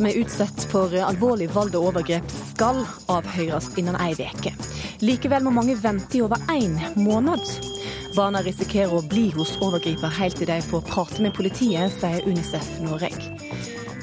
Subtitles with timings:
[0.00, 2.78] Som er utsatt for alvorlig vold og overgrep, skal
[3.12, 4.54] avhøres innen ei uke.
[5.04, 7.44] Likevel må mange vente i over én måned.
[8.16, 12.72] Barna risikerer å bli hos overgriper helt til de får prate med politiet, sier Unicef
[12.80, 13.19] Norge.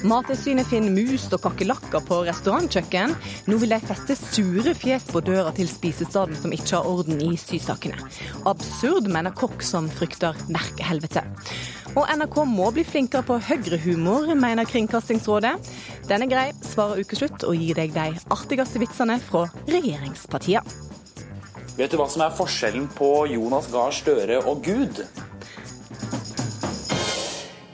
[0.05, 3.15] Mattilsynet finner mus og kakerlakker på restaurantkjøkken.
[3.49, 7.31] Nå vil de feste sure fjes på døra til spisestedet som ikke har orden i
[7.41, 7.97] sysakene.
[8.49, 11.23] Absurd, mener kokk som frykter merkehelvete.
[11.97, 15.55] Og NRK må bli flinkere på høyrehumor, mener Kringkastingsrådet.
[16.09, 20.85] Den er grei, svarer Ukeslutt og gir deg de artigste vitsene fra regjeringspartiene.
[21.77, 25.03] Vet du hva som er forskjellen på Jonas Gahr Støre og Gud?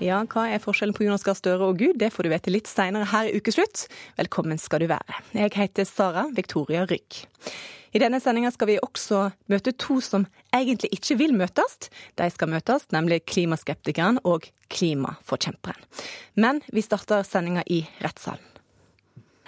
[0.04, 1.96] Ja, hva er forskjellen på Jonas Gahr Støre og Gud?
[2.02, 3.86] Det får du vite litt seinere her i Ukeslutt.
[4.18, 5.22] Velkommen skal du være.
[5.32, 7.22] Jeg heter Sara Victoria Rygg.
[7.96, 11.88] I denne sendinga skal vi også møte to som egentlig ikke vil møtes.
[12.20, 15.88] De skal møtes, nemlig klimaskeptikeren og klimaforkjemperen.
[16.36, 18.53] Men vi starter sendinga i rettssalen.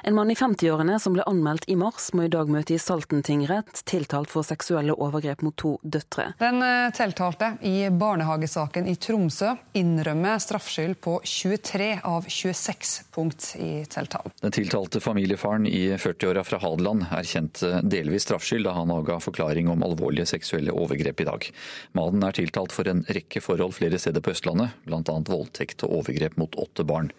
[0.07, 3.23] En mann i 50-årene som ble anmeldt i mars, må i dag møte i Salten
[3.25, 6.27] tingrett, tiltalt for seksuelle overgrep mot to døtre.
[6.37, 13.71] Den eh, tiltalte i barnehagesaken i Tromsø innrømmer straffskyld på 23 av 26 punkt i
[13.89, 14.37] tiltalen.
[14.45, 19.89] Den tiltalte familiefaren i 40-åra fra Hadeland erkjente delvis straffskyld da han avga forklaring om
[19.89, 21.51] alvorlige seksuelle overgrep i dag.
[21.97, 25.01] Mannen er tiltalt for en rekke forhold flere steder på Østlandet, bl.a.
[25.33, 27.09] voldtekt og overgrep mot åtte barn.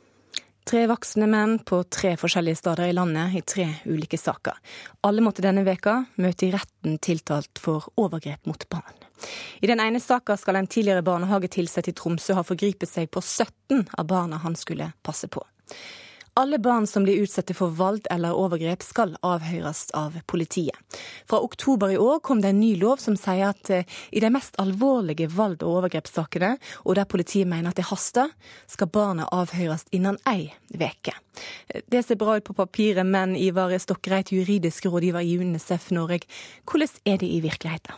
[0.66, 4.56] Tre voksne menn på tre forskjellige steder i landet i tre ulike saker.
[5.06, 8.96] Alle måtte denne veka møte i retten tiltalt for overgrep mot barn.
[9.62, 13.86] I den ene saka skal en tidligere barnehagetilsatt i Tromsø ha forgripet seg på 17
[13.94, 15.44] av barna han skulle passe på.
[16.38, 20.76] Alle barn som blir utsatt for vold eller overgrep skal avhøres av politiet.
[21.24, 24.28] Fra oktober i år kom det en ny lov som sier at eh, i de
[24.34, 26.50] mest alvorlige vold- og overgrepssakene,
[26.84, 28.34] og der politiet mener at det haster,
[28.68, 31.14] skal barnet avhøres innen ei uke.
[31.88, 36.28] Det ser bra ut på papiret, men Ivar Stokkereit, juridisk rådgiver i UNICEF Norge,
[36.68, 37.96] hvordan er det i virkeligheten?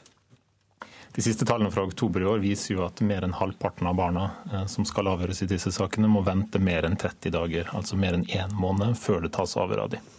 [1.19, 4.29] De siste tallene fra oktober i år viser jo at mer enn halvparten av barna
[4.53, 8.15] eh, som skal avhøres i disse sakene, må vente mer enn 30 dager, altså mer
[8.15, 10.13] enn én måned, før det tas avhør av dem.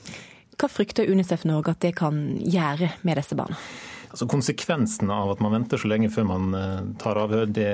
[0.60, 3.56] Hva frykter Unicef Norge at det kan gjøre med disse barna?
[4.10, 7.72] Altså Konsekvensene av at man venter så lenge før man eh, tar avhør, det,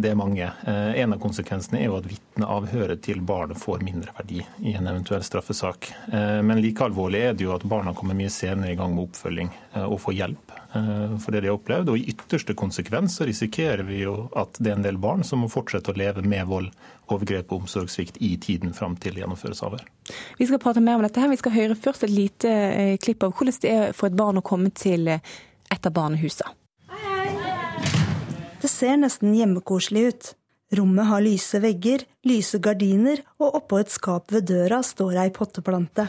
[0.00, 0.48] det er mange.
[0.64, 4.88] Eh, en av konsekvensene er jo at vitneavhøret til barnet får mindre verdi i en
[4.88, 5.92] eventuell straffesak.
[6.08, 9.52] Men like alvorlig er det jo at barna kommer mye senere i gang med oppfølging
[9.84, 11.92] og får hjelp for det de har opplevd.
[11.92, 15.44] Og i ytterste konsekvens så risikerer vi jo at det er en del barn som
[15.44, 16.70] må fortsette å leve med vold,
[17.12, 19.86] overgrep og omsorgssvikt i tiden fram til gjennomføres avhør.
[20.38, 21.20] Vi skal prate mer om dette.
[21.20, 21.32] her.
[21.32, 24.40] Vi skal høre først et lite eh, klipp av hvordan det er for et barn
[24.40, 25.34] å komme til eh,
[25.72, 26.54] et av barnehusene.
[28.64, 30.28] Det ser nesten hjemmekoselig ut.
[30.74, 36.08] Rommet har lyse vegger, lyse gardiner, og oppå et skap ved døra står ei potteplante.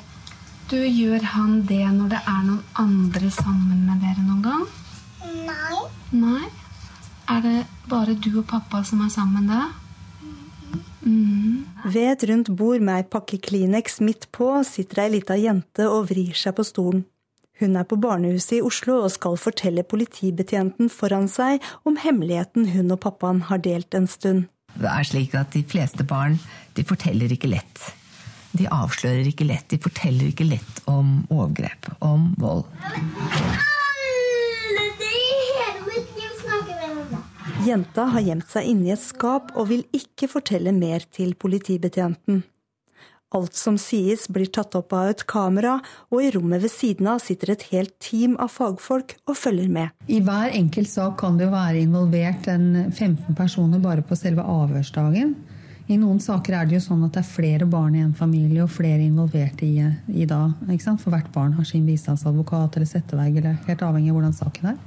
[0.66, 4.64] Du, Gjør han det når det er noen andre sammen med dere noen gang?
[5.46, 5.82] Nei.
[6.18, 6.46] Nei?
[7.30, 7.58] Er det
[7.90, 9.68] bare du og pappa som er sammen da?
[11.06, 11.68] Mm.
[11.86, 16.08] Ved et rundt bord med ei pakke Kleenex midt på sitter ei lita jente og
[16.10, 17.04] vrir seg på stolen.
[17.62, 22.90] Hun er på barnehuset i Oslo og skal fortelle politibetjenten foran seg om hemmeligheten hun
[22.96, 24.50] og pappaen har delt en stund.
[24.74, 26.40] Det er slik at De fleste barn
[26.74, 27.86] de forteller ikke lett.
[28.56, 32.64] De avslører ikke lett, de forteller ikke lett om overgrep, om vold.
[37.66, 42.44] Jenta har gjemt seg inni et skap og vil ikke fortelle mer til politibetjenten.
[43.36, 45.80] Alt som sies blir tatt opp av et kamera,
[46.14, 49.92] og i rommet ved siden av sitter et helt team av fagfolk og følger med.
[50.08, 54.46] I hver enkelt sak kan det jo være involvert en 15 personer bare på selve
[54.46, 55.34] avhørsdagen.
[55.86, 58.64] I noen saker er det jo sånn at det er flere barn i en familie
[58.64, 60.48] og flere involverte i, i da.
[60.98, 64.80] For hvert barn har sin bistandsadvokat eller settevegg, eller helt avhengig av hvordan saken er.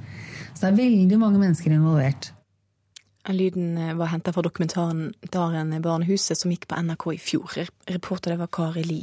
[0.51, 2.33] Så det er veldig mange mennesker involvert.
[3.29, 7.57] Lyden eh, var henta fra dokumentaren 'Daren barnehuset', som gikk på NRK i fjor.
[7.87, 9.01] Reporter det var Kari Li.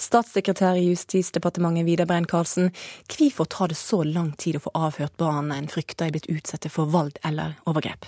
[0.00, 2.70] Statssekretær i Justisdepartementet Vidar Brein-Karlsen,
[3.08, 6.70] hvorfor tar det så lang tid å få avhørt barn en frykter er blitt utsatt
[6.70, 8.06] for vold eller overgrep?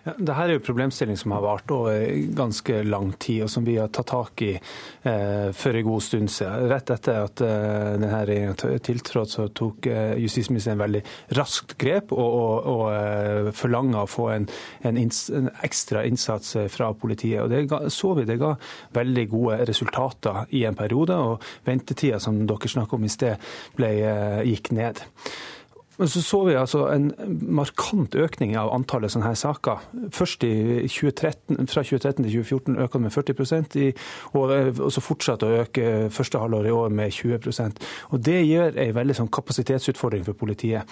[0.00, 2.06] Ja, Dette er jo problemstilling som har vart over
[2.36, 6.32] ganske lang tid, og som vi har tatt tak i eh, for en god stund
[6.32, 6.70] siden.
[6.72, 11.04] Rett etter at eh, denne regjeringa tiltrådte, så tok eh, justisministeren veldig
[11.36, 14.48] raskt grep og, og, og eh, forlanga å få en,
[14.88, 17.44] en, inns, en, ekstra innsats fra politiet.
[17.44, 18.54] Og Det ga, så vi det ga
[18.96, 23.94] veldig gode resultater i en periode, og ventetida som dere snakket om i sted, ble,
[24.00, 25.04] eh, gikk ned.
[26.00, 27.10] Men så så vi altså en
[27.52, 29.82] markant økning av antallet sånne her saker.
[30.16, 33.90] Først 2013, Fra 2013 til 2014 økte det med 40 i,
[34.32, 38.78] og, og så fortsatte å øke første halvår i år med 20% Og Det gir
[38.80, 40.88] en veldig sånn kapasitetsutfordring for politiet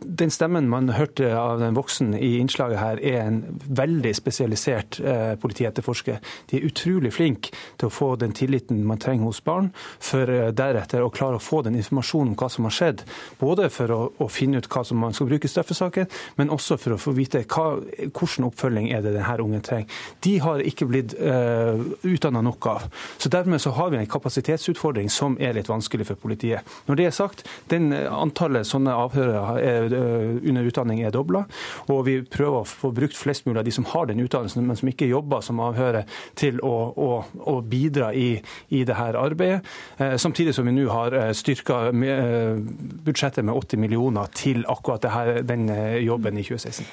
[0.00, 5.34] den stemmen man hørte av den voksen i innslaget her, er en veldig spesialisert eh,
[5.40, 6.18] politietterforsker.
[6.50, 9.70] De er utrolig flinke til å få den tilliten man trenger hos barn,
[10.02, 13.04] for eh, deretter å klare å få den informasjonen om hva som har skjedd.
[13.40, 16.78] Både for å, å finne ut hva som man skal bruke i straffesaken, men også
[16.80, 17.78] for å få vite hva,
[18.10, 20.02] hvilken oppfølging er det denne ungen trenger.
[20.26, 22.88] De har ikke blitt eh, utdanna nok av.
[23.18, 26.66] Så Dermed så har vi en kapasitetsutfordring som er litt vanskelig for politiet.
[26.88, 31.44] Når det er sagt, den antallet sånne avhører er Eh, under utdanning er dobla.
[31.92, 34.78] Og vi prøver å få brukt flest mulig av de som har den utdannelsen, men
[34.78, 36.08] som ikke jobber som avhører,
[36.38, 37.10] til å, å,
[37.50, 38.36] å bidra i,
[38.74, 39.64] i dette arbeidet.
[39.98, 45.42] Eh, samtidig som vi nå har eh, styrka budsjettet med 80 millioner til akkurat her,
[45.46, 45.68] den
[46.04, 46.86] jobben i 2016.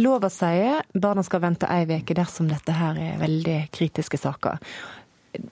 [0.00, 0.52] Lov å si
[0.96, 4.60] barna skal vente ei uke dersom dette her er veldig kritiske saker.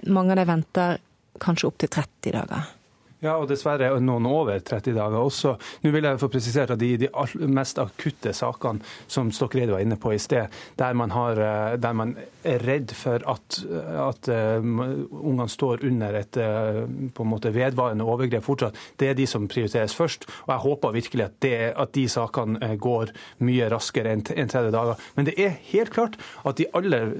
[0.08, 1.02] Mange av dem venter
[1.43, 2.70] kanskje opptil 30 dager.
[3.22, 5.54] Ja, og dessverre noen over 30 dager også.
[5.84, 7.10] Nå vil jeg få presisert at de, de
[7.46, 11.94] mest akutte sakene som Stokkereid var inne på i sted, der man, har, eh, der
[11.94, 13.58] man er redd for at,
[14.02, 16.80] at uh, ungene står under et uh,
[17.14, 20.26] på en måte vedvarende overgrep fortsatt, det er de som prioriteres først.
[20.48, 23.14] Og jeg håper virkelig at, det, at de sakene går
[23.46, 25.06] mye raskere enn en 30 dager.
[25.14, 27.14] Men det er helt klart at de, aller,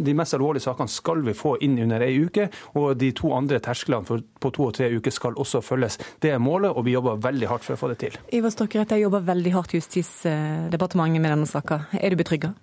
[0.00, 2.48] de mest alvorlige sakene skal vi få inn under ei uke,
[2.80, 5.98] og de to andre tersklene på to og tre uker skal også følges.
[6.22, 8.18] Det er målet, og vi jobber veldig hardt for å få det til.
[8.34, 11.84] Ivar Stokkereit, jeg jobber veldig hardt i Justisdepartementet med denne saka.
[11.98, 12.54] Er du betrygga?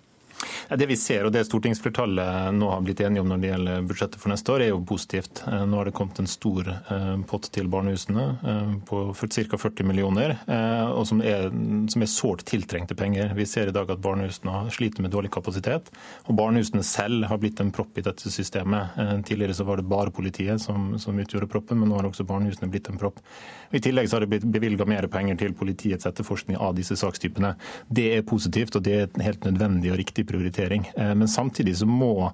[0.70, 4.22] Det vi ser, og det stortingsflertallet nå har blitt enige om når det gjelder budsjettet
[4.22, 5.42] for neste år, er jo positivt.
[5.46, 9.58] Eh, nå har det kommet en stor eh, pott til barnehusene eh, på ca.
[9.60, 10.36] 40 millioner,
[10.94, 13.34] og som er, er sårt tiltrengte penger.
[13.36, 15.90] Vi ser i dag at barnehusene sliter med dårlig kapasitet,
[16.26, 18.96] og barnehusene selv har blitt en propp i dette systemet.
[19.26, 22.70] Tidligere så var det bare politiet som, som utgjorde proppen, men nå har også barnehusene
[22.72, 23.20] blitt en propp.
[23.74, 27.54] I tillegg så har det blitt bevilga mer penger til politiets etterforskning av disse sakstypene.
[27.88, 30.88] Det er positivt, og det er helt nødvendig og riktig prioritering.
[30.96, 32.30] Eh, men samtidig så må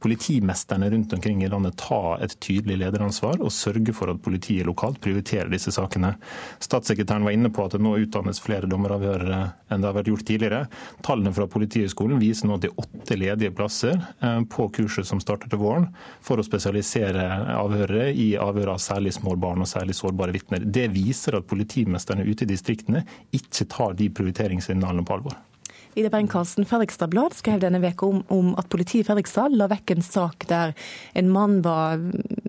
[0.00, 5.00] politimesterne rundt omkring i landet ta et tydelig lederansvar og sørge for at politiet lokalt
[5.02, 6.14] prioriterer disse sakene.
[6.62, 10.26] Statssekretæren var inne på at det nå utdannes flere dommeravhørere enn det har vært gjort
[10.28, 10.60] tidligere.
[11.06, 15.22] Tallene fra Politihøgskolen viser nå at det er åtte ledige plasser eh, på kurset som
[15.22, 15.90] starter til våren,
[16.24, 20.64] for å spesialisere avhørere i avhør av særlig små barn og særlig sårbare vitner.
[20.64, 23.04] Det viser at politimesterne ute i distriktene
[23.34, 25.38] ikke tar de prioriteringssignalene på alvor.
[25.94, 29.94] Ida Berg-Karlsen, Fredrikstad Blad skrev denne veka om, om, at politiet i Fredrikstad la vekk
[29.94, 30.74] en sak der
[31.18, 32.02] en mann var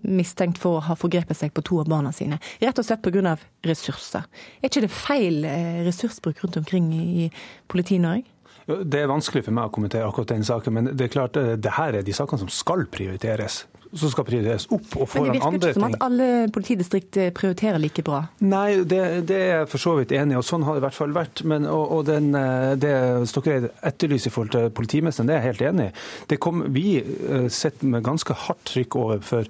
[0.03, 2.39] mistenkt for å ha forgrepet seg på to av barna sine.
[2.61, 3.37] Rett og slett pga.
[3.65, 4.27] ressurser.
[4.61, 7.29] Er ikke det feil eh, ressursbruk rundt omkring i
[7.67, 8.25] Politi-Norge?
[8.69, 11.55] Det er vanskelig for meg å kommentere akkurat den saken, men det er klart eh,
[11.57, 13.63] det her er de sakene som skal prioriteres
[13.97, 15.49] som skal prioriteres opp og foran andre ting.
[15.49, 18.21] Men det virker ikke som at alle politidistrikt eh, prioriterer like bra?
[18.45, 20.85] Nei, det, det, er jeg for så vidt enig i, og sånn har det i
[20.85, 21.43] hvert fall vært.
[21.49, 22.93] Men, og, og den, eh, det
[23.31, 25.93] Stokkereid etterlyser i forhold til politimesteren, det er jeg helt enig i.
[26.29, 29.47] Det kom, vi eh, sitter med ganske hardt trykk overfor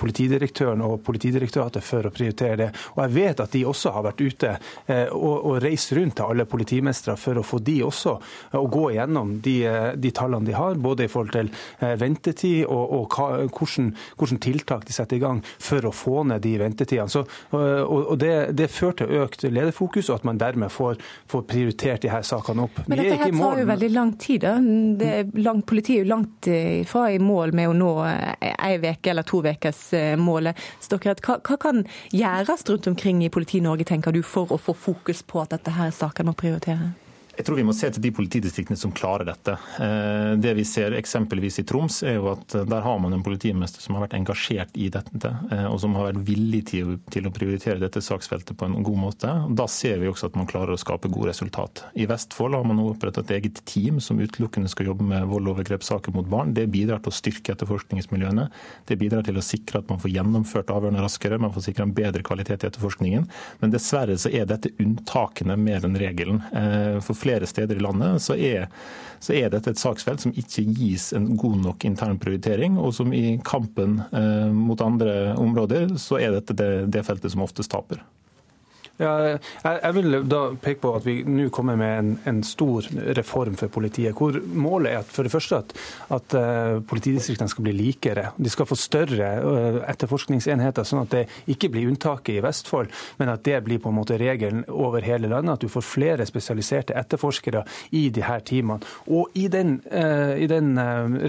[0.00, 2.68] politidirektøren og Politidirektoratet for å prioritere det.
[2.96, 4.50] Og jeg vet at de også har vært ute
[5.14, 8.14] og, og reist rundt til alle politimestere for å få de også
[8.58, 9.56] å gå igjennom de,
[10.00, 11.52] de tallene de har, både i forhold til
[12.00, 13.28] ventetid og, og hva,
[13.68, 17.10] hvordan, tiltak de setter i gang for å få ned de ventetidene.
[17.12, 22.04] Så, og, det, det fører til økt lederfokus, og at man dermed får, får prioritert
[22.04, 22.82] de her sakene opp.
[22.86, 24.46] Men dette her tar jo veldig lang tid.
[24.46, 24.56] da.
[25.48, 26.50] Langt, politiet er jo langt
[26.88, 30.56] fra i mål med å nå ei uke eller to ukers eh, målet.
[30.80, 31.84] Stokkert, hva, hva kan
[32.14, 35.92] gjøres rundt omkring i Politi-Norge, tenker du, for å få fokus på at dette her
[35.92, 36.94] er saker man prioriterer?
[37.38, 39.52] Jeg tror vi må se til de politidistriktene som klarer dette.
[39.78, 43.78] Eh, det vi ser eksempelvis i Troms, er jo at der har man en politimester
[43.84, 47.78] som har vært engasjert i dette, eh, og som har vært villig til, å prioritere
[47.78, 49.34] dette saksfeltet på en god måte.
[49.54, 51.84] Da ser vi også at man klarer å skape gode resultat.
[51.94, 55.46] I Vestfold har man nå opprettet et eget team som utelukkende skal jobbe med vold
[55.46, 56.56] og overgrepssaker mot barn.
[56.58, 58.48] Det bidrar til å styrke etterforskningsmiljøene.
[58.90, 61.94] Det bidrar til å sikre at man får gjennomført avhørene raskere, man får sikre en
[61.94, 63.30] bedre kvalitet i etterforskningen.
[63.62, 66.42] Men dessverre så er dette unntakene mer enn regelen.
[66.50, 68.66] Eh, for flere steder i landet, så er,
[69.20, 73.12] så er dette et saksfelt som ikke gis en god nok intern prioritering, og som
[73.14, 78.02] i kampen eh, mot andre områder, så er dette det, det feltet som oftest taper.
[78.98, 82.82] Ja, jeg vil da peke på at vi nå kommer med en, en, stor
[83.14, 84.16] reform for politiet.
[84.18, 85.74] hvor Målet er at for det første at,
[86.16, 88.32] at uh, politidistriktene skal bli likere.
[88.36, 91.22] De skal få større uh, etterforskningsenheter, sånn at det
[91.54, 92.90] ikke blir unntaket i Vestfold,
[93.20, 95.54] men at det blir på en måte regelen over hele landet.
[95.54, 97.62] At du får flere spesialiserte etterforskere
[97.94, 98.82] i de her teamene.
[99.06, 100.74] Og i den, uh, i den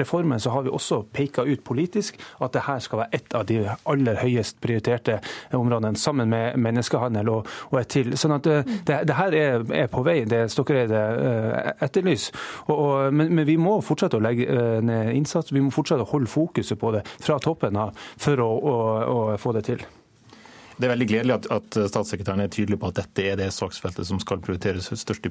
[0.02, 3.46] reformen så har vi også peka ut politisk at det her skal være et av
[3.46, 5.22] de aller høyest prioriterte
[5.54, 7.30] områdene, sammen med menneskehandel.
[7.30, 8.16] og og et til.
[8.20, 12.36] Sånn at eh, det, det her er, er, på vei, det Stokkereide eh, etterlyser.
[13.12, 16.32] Men, men, vi må fortsette å legge eh, ned innsats, vi må fortsette å holde
[16.32, 18.76] fokuset på det fra toppen av for å, å,
[19.14, 19.88] å få det til.
[20.80, 24.08] Det er veldig gledelig at, at, statssekretæren er tydelig på at dette er det saksfeltet
[24.08, 25.28] som skal prioriteres størst,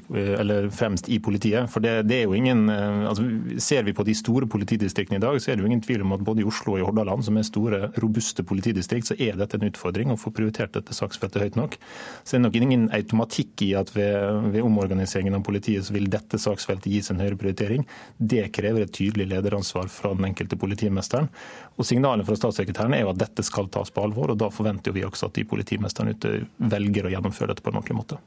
[0.77, 1.71] fremst i politiet.
[1.73, 3.25] For det, det, er jo ingen, eh, altså
[3.65, 6.13] Ser vi på de store politidistriktene i dag, så er det jo ingen tvil om
[6.19, 9.57] at både i Oslo og i Hordaland, som er store, robuste politidistrikt, så er dette
[9.57, 11.79] en utfordring å få prioritert dette saksfeltet høyt nok.
[12.23, 16.11] Så det er nok ingen automatikk i at ved, ved omorganiseringen av politiet så vil
[16.13, 17.89] dette saksfeltet gis en høyere prioritering.
[18.19, 21.33] Det krever et tydelig lederansvar fra den enkelte politimesteren.
[21.79, 24.95] Og Signalet fra statssekretæren er jo at dette skal tas på alvor, og da forventer
[24.95, 28.19] vi også at de politimesterne ute velger å gjennomføre dette på en ordentlig måte.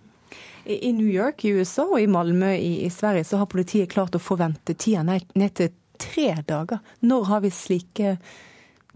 [0.65, 4.21] I New York i USA og i Malmö i, Sverige så har politiet klart å
[4.21, 6.79] forvente tida ned til tre dager.
[7.01, 8.15] Når har vi slike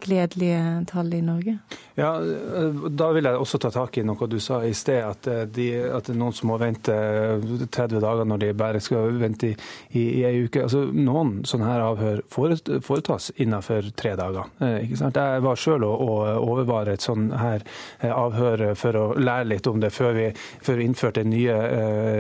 [0.02, 1.58] gledelige tall i Norge?
[1.96, 2.20] Ja,
[2.90, 5.68] Da vil jeg også ta tak i noe du sa i sted, at, eh, de,
[5.96, 9.56] at noen som må vente 30 eh, dager når de bare skal vente i,
[9.96, 10.66] i, ei uke.
[10.66, 14.52] Altså, noen sånne her avhør foretas innenfor tre dager.
[14.60, 15.16] Eh, ikke sant?
[15.16, 17.64] Jeg var selv å, og overvare et sånn her
[18.04, 21.56] avhør for å lære litt om det før vi, før vi innførte den nye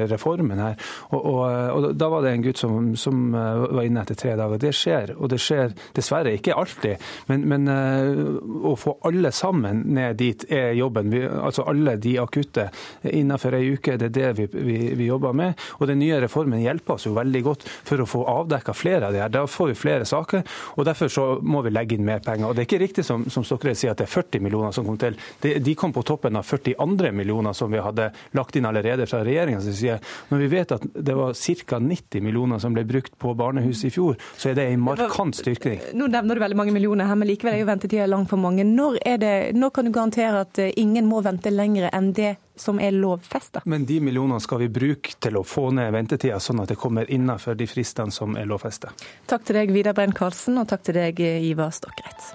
[0.08, 0.79] reformen her.
[1.12, 1.44] Og, og,
[1.75, 4.62] og, Da var det en gutt som, som, var inne etter tre dager.
[4.62, 7.03] Det skjer, og det skjer dessverre ikke alltid.
[7.27, 11.10] men, men å få alle sammen ned dit er jobben.
[11.12, 12.67] Vi, altså Alle de akutte
[13.03, 15.60] innenfor ei uke, det er det vi, vi, vi, jobber med.
[15.79, 19.15] Og Den nye reformen hjelper oss jo veldig godt for å få avdekka flere av
[19.15, 19.34] de her.
[19.34, 20.43] Da får vi flere saker,
[20.75, 22.50] og derfor så må vi legge inn mer penger.
[22.50, 24.88] Og Det er ikke riktig som, som Stokkerud sier at det er 40 millioner som
[24.88, 25.17] kom til.
[25.43, 29.07] De, de kom på toppen av 40 andre millioner som vi hadde lagt inn allerede
[29.10, 30.00] fra regjeringas side.
[30.31, 31.79] Når vi vet at det var ca.
[31.79, 35.81] 90 millioner som ble brukt på barnehus i fjor, så er det en markant styrking.
[35.98, 38.63] Nå nevner du veldig mange millioner her, men likevel er jo ventetida lang for mange.
[38.67, 42.79] Når, det, når, kan du garantere at eh, ingen må vente lenger enn det som
[42.79, 43.63] er lovfesta?
[43.65, 47.09] Men de millionene skal vi bruke til å få ned ventetida, sånn at det kommer
[47.12, 48.93] innenfor de fristene som er lovfesta.
[49.31, 52.33] Takk til deg, Vidar Brenn Karlsen, og takk til deg, Ivar Stokkreit.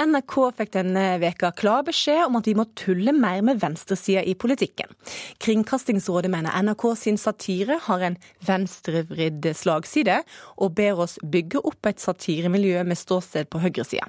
[0.00, 4.32] NRK fikk denne veka klar beskjed om at vi må tulle mer med venstresida i
[4.38, 4.88] politikken.
[5.44, 8.16] Kringkastingsrådet mener NRK sin satire har en
[8.46, 10.20] venstrevridd slagside,
[10.56, 14.08] og ber oss bygge opp et satiremiljø med ståsted på høyresida.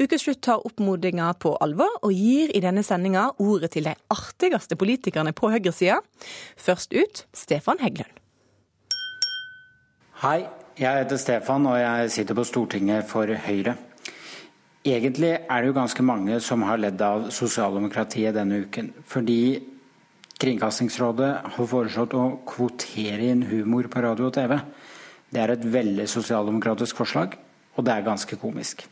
[0.00, 5.34] Ukeslutt tar oppmodinga på alvor, og gir i denne sendinga ordet til de artigste politikerne
[5.36, 5.98] på høyresida.
[6.56, 8.22] Først ut Stefan Heggelund.
[10.22, 10.46] Hei,
[10.80, 13.76] jeg heter Stefan, og jeg sitter på Stortinget for Høyre.
[14.86, 18.92] Egentlig er det jo ganske mange som har ledd av sosialdemokratiet denne uken.
[19.02, 19.40] Fordi
[20.36, 24.52] Kringkastingsrådet har foreslått å kvotere inn humor på radio og TV.
[25.32, 27.34] Det er et veldig sosialdemokratisk forslag,
[27.74, 28.84] og det er ganske komisk.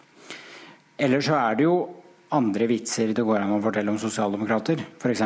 [0.97, 1.77] Ellers så er det jo
[2.35, 4.83] andre vitser det går an å fortelle om sosialdemokrater.
[4.99, 5.23] F.eks.: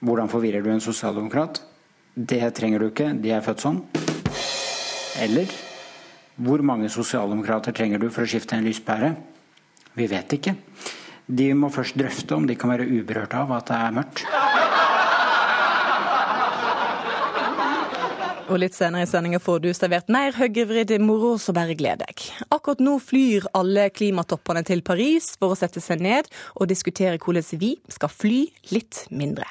[0.00, 1.60] Hvordan forvirrer du en sosialdemokrat?
[2.14, 3.82] Det trenger du ikke, de er født sånn.
[5.20, 5.52] Eller
[6.40, 9.14] hvor mange sosialdemokrater trenger du for å skifte en lyspære?
[9.98, 10.54] Vi vet ikke.
[11.30, 14.24] De må først drøfte om de kan være uberørt av at det er mørkt.
[18.50, 22.24] Og litt senere i sendinga får du servert mer høyrevridd moro, så bare gled deg.
[22.50, 27.46] Akkurat nå flyr alle klimatoppene til Paris for å sette seg ned og diskutere hvordan
[27.60, 28.40] vi skal fly
[28.74, 29.46] litt mindre.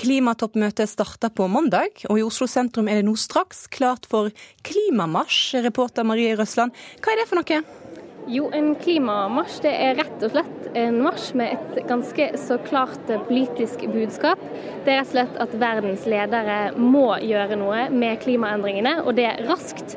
[0.00, 4.32] Klimatoppmøtet starter på mandag, og i Oslo sentrum er det nå straks klart for
[4.64, 5.60] klimamarsj.
[5.68, 6.72] Reporter Marie Røsland,
[7.04, 7.79] hva er det for noe?
[8.30, 13.08] Jo, en klimamarsj det er rett og slett en marsj med et ganske så klart
[13.26, 14.38] politisk budskap.
[14.84, 19.32] Det er rett og slett at verdens ledere må gjøre noe med klimaendringene, og det
[19.48, 19.96] raskt.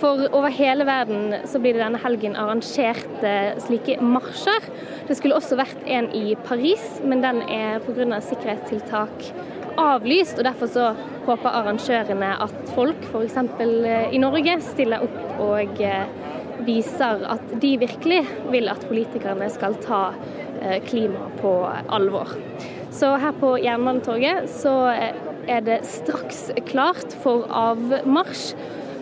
[0.00, 4.66] For over hele verden så blir det denne helgen arrangert eh, slike marsjer.
[5.06, 8.18] Det skulle også vært en i Paris, men den er pga.
[8.18, 9.30] sikkerhetstiltak
[9.78, 10.38] avlyst.
[10.38, 10.88] og Derfor så
[11.28, 13.38] håper arrangørene at folk f.eks.
[13.38, 16.10] Eh, i Norge stiller opp og eh,
[16.66, 18.22] viser at de virkelig
[18.52, 20.02] vil at politikerne skal ta
[20.60, 21.52] eh, klima på
[21.88, 22.34] alvor.
[22.94, 25.14] Så her på Jernbanetorget så eh,
[25.48, 28.54] er det straks klart for avmarsj.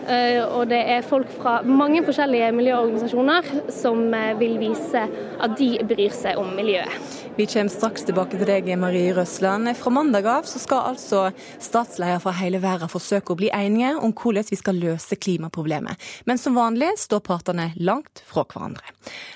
[0.07, 4.05] Eh, og det er folk fra mange forskjellige miljøorganisasjoner som
[4.39, 5.07] vil vise
[5.43, 7.26] at de bryr seg om miljøet.
[7.37, 9.69] Vi kommer straks tilbake til deg, Marie Røsland.
[9.77, 11.19] Fra mandag av så skal altså
[11.61, 16.01] statsledere fra hele verden forsøke å bli enige om hvordan vi skal løse klimaproblemet.
[16.25, 18.89] Men som vanlig står partene langt fra hverandre.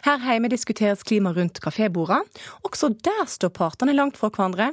[0.08, 2.26] Her hjemme diskuteres klima rundt kafébordene.
[2.66, 4.72] Også der står partene langt fra hverandre.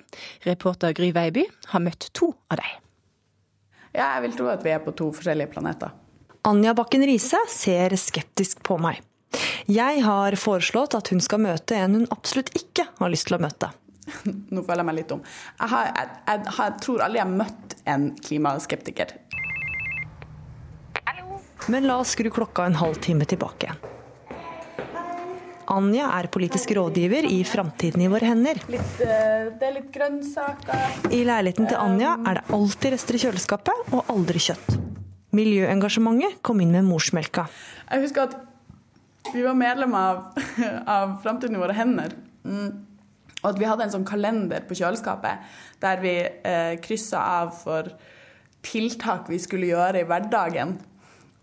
[0.48, 1.44] Reporter Gry Veiby
[1.74, 2.80] har møtt to av dem.
[3.92, 5.92] Ja, jeg vil tro at vi er på to forskjellige planeter.
[6.48, 9.04] Anja Bakken Riise ser skeptisk på meg.
[9.68, 13.42] Jeg har foreslått at hun skal møte en hun absolutt ikke har lyst til å
[13.42, 13.70] møte.
[14.54, 15.24] Nå føler jeg meg litt dum.
[15.58, 19.16] Jeg, har, jeg, jeg, jeg tror aldri jeg har møtt en klimaskeptiker.
[21.68, 23.74] Men la oss skru klokka en halv time tilbake.
[25.68, 28.60] Anja er politisk rådgiver i Framtiden i våre hender.
[28.72, 31.10] Litt, uh, det er litt grønnsaker.
[31.12, 34.78] I leiligheten til Anja er det alltid rester i kjøleskapet, og aldri kjøtt.
[35.36, 37.44] Miljøengasjementet kom inn med morsmelka.
[37.90, 38.47] Jeg husker at
[39.34, 40.22] vi var medlem av,
[40.98, 42.14] av Framtiden i våre hender.
[42.44, 42.84] Mm.
[43.38, 45.50] Og at vi hadde en sånn kalender på kjøleskapet
[45.82, 47.92] der vi eh, kryssa av for
[48.66, 50.74] tiltak vi skulle gjøre i hverdagen.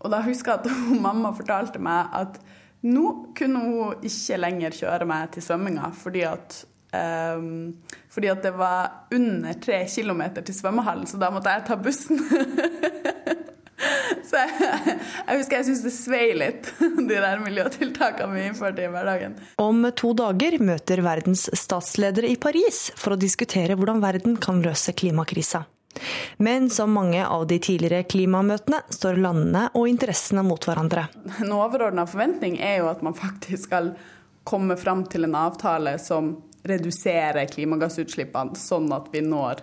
[0.04, 2.40] Og da husker jeg at mamma fortalte meg at
[2.86, 6.58] nå kunne hun ikke lenger kjøre meg til svømminga fordi at,
[6.94, 7.72] um,
[8.12, 12.20] fordi at det var under tre kilometer til svømmehallen, så da måtte jeg ta bussen.
[14.30, 16.72] så jeg, jeg husker jeg syns det svei litt,
[17.10, 19.38] de der miljøtiltakene vi innførte i hverdagen.
[19.62, 24.94] Om to dager møter verdens statsledere i Paris for å diskutere hvordan verden kan løse
[24.96, 25.64] klimakrisa.
[26.36, 31.06] Men som mange av de tidligere klimamøtene står landene og interessene mot hverandre.
[31.40, 33.94] En overordna forventning er jo at man faktisk skal
[34.46, 36.34] komme fram til en avtale som
[36.66, 39.62] reduserer klimagassutslippene, sånn at vi når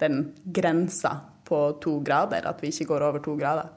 [0.00, 1.16] den grensa
[1.48, 3.72] på to grader, at vi ikke går over to grader.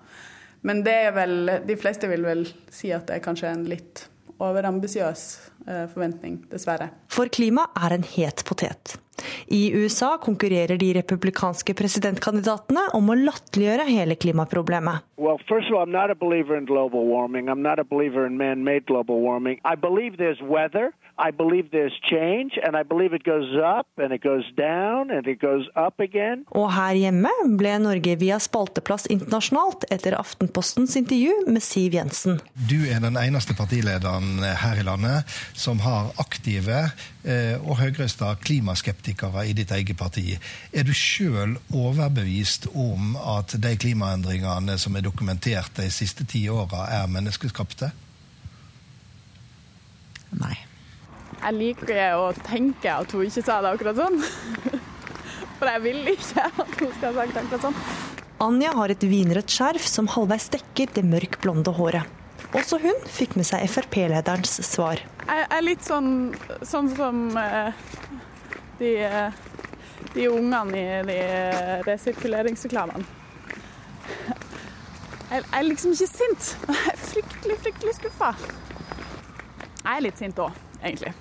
[0.66, 4.08] Men det er vel, de fleste vil vel si at det er kanskje en litt
[4.42, 5.24] overambisiøs
[5.68, 6.90] eh, forventning, dessverre.
[7.14, 8.98] For klima er en het potet.
[9.48, 15.06] I USA konkurrerer de republikanske presidentkandidatene om å latterliggjøre hele klimaproblemet.
[15.18, 17.48] Well, first of all, I'm not a believer in global warming.
[17.48, 19.62] I'm not a believer in man-made global warming.
[19.64, 20.92] I believe there's weather.
[21.18, 25.26] I believe there's change, and I believe it goes up and it goes down and
[25.28, 26.44] it goes up again.
[26.52, 32.42] Og her hjemme ble Norge via spalteplass internasjonalt etter Aftenpostens intervju med Siv Jensen.
[32.68, 36.84] Du er den eneste partilederen her i landet som har aktive
[37.24, 40.36] eh, og høyrøsta klimaskeptikere i ditt eget parti.
[40.76, 46.90] Er du sjøl overbevist om at de klimaendringene som er dokumentert de siste ti åra,
[47.00, 47.94] er menneskeskapte?
[50.36, 50.58] Nei.
[51.46, 54.16] Jeg liker å tenke at hun ikke sa det akkurat sånn.
[55.60, 57.76] For jeg vil ikke at hun skal ha sagt akkurat sånn.
[58.46, 62.10] Anja har et vinrødt skjerf som halvveis dekker det mørk blonde håret.
[62.58, 65.04] Også hun fikk med seg Frp-lederens svar.
[65.26, 66.34] Jeg er litt sånn,
[66.66, 67.70] sånn som uh,
[68.80, 68.92] de,
[70.16, 71.20] de ungene i de
[71.86, 73.06] resirkuleringsreklamene.
[75.30, 76.50] Jeg, jeg er liksom ikke sint.
[76.70, 78.34] Jeg er fryktelig, fryktelig skuffa.
[79.86, 81.16] Jeg er litt sint òg, egentlig.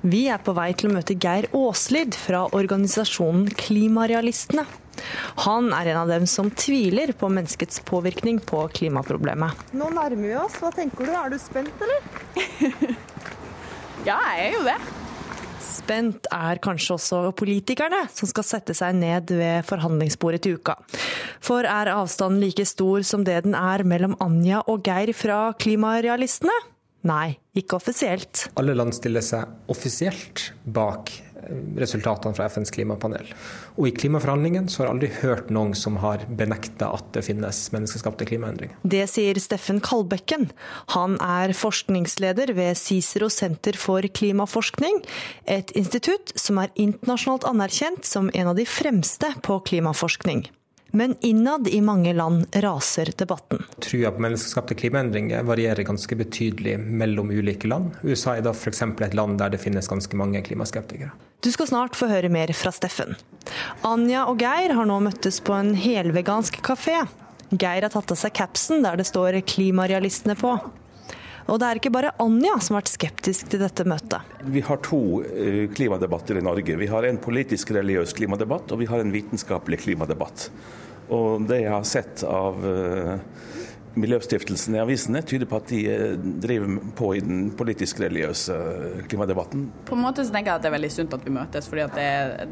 [0.00, 4.64] Vi er på vei til å møte Geir Aaslid fra organisasjonen Klimarealistene.
[5.44, 9.60] Han er en av dem som tviler på menneskets påvirkning på klimaproblemet.
[9.76, 10.56] Nå nærmer vi oss.
[10.60, 11.12] Hva tenker du?
[11.12, 12.96] Er du spent, eller?
[14.08, 14.78] ja, jeg er jo det.
[15.68, 20.78] Spent er kanskje også politikerne, som skal sette seg ned ved forhandlingsbordet til uka.
[21.44, 26.56] For er avstanden like stor som det den er mellom Anja og Geir fra Klimarealistene?
[27.06, 28.46] Nei, ikke offisielt.
[28.60, 31.12] Alle land stiller seg offisielt bak
[31.80, 33.30] resultatene fra FNs klimapanel.
[33.78, 37.62] Og i klimaforhandlingene så har jeg aldri hørt noen som har benekta at det finnes
[37.74, 38.76] menneskeskapte klimaendringer.
[38.82, 40.50] Det sier Steffen Kalbekken.
[40.96, 45.02] Han er forskningsleder ved Cicero senter for klimaforskning,
[45.48, 50.48] et institutt som er internasjonalt anerkjent som en av de fremste på klimaforskning.
[50.90, 53.62] Men innad i mange land raser debatten.
[53.78, 57.94] Trua på menneskeskapte klimaendringer varierer ganske betydelig mellom ulike land.
[58.02, 58.82] USA er da f.eks.
[58.82, 61.12] et land der det finnes ganske mange klimaskeptikere.
[61.40, 63.14] Du skal snart få høre mer fra Steffen.
[63.86, 66.98] Anja og Geir har nå møttes på en helvegansk kafé.
[67.50, 70.58] Geir har tatt av seg capsen der det står 'Klimarealistene' på.
[71.48, 74.34] Og det er ikke bare Anja som har vært skeptisk til dette møtet.
[74.52, 75.00] Vi har to
[75.74, 76.76] klimadebatter i Norge.
[76.78, 80.50] Vi har en politisk religiøs klimadebatt, og vi har en vitenskapelig klimadebatt.
[81.10, 82.60] Og det jeg har sett av
[83.98, 88.54] Miljøstiftelsen i avisene tyder på at de eh, driver på i den politisk-religiøse
[89.10, 89.64] klimadebatten.
[89.88, 91.82] På en måte så tenker jeg at det er veldig sunt at vi møtes, fordi
[91.82, 92.10] at det,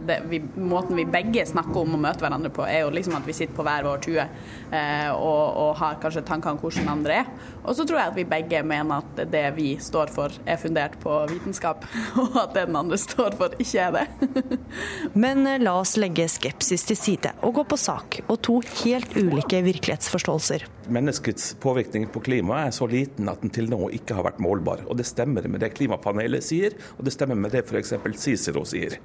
[0.09, 3.29] det, vi, måten vi begge snakker om å møte hverandre på, er jo liksom at
[3.29, 7.21] vi sitter på hver vår tue eh, og, og, har kanskje tanker om hvordan andre
[7.21, 7.31] er.
[7.63, 10.97] Og så tror jeg at vi begge mener at det vi står for er fundert
[11.05, 11.87] på vitenskap,
[12.25, 14.59] og at det den andre står for, ikke er det.
[15.23, 19.15] Men eh, la oss legge skepsis til side og gå på sak og to helt
[19.15, 20.67] ulike virkelighetsforståelser.
[20.89, 24.85] Menneskets påvirkning på klimaet er så liten at den til nå ikke har vært målbar.
[24.89, 27.95] Og Det stemmer med det klimapanelet sier, og det stemmer med det f.eks.
[28.17, 28.99] Cicero sier.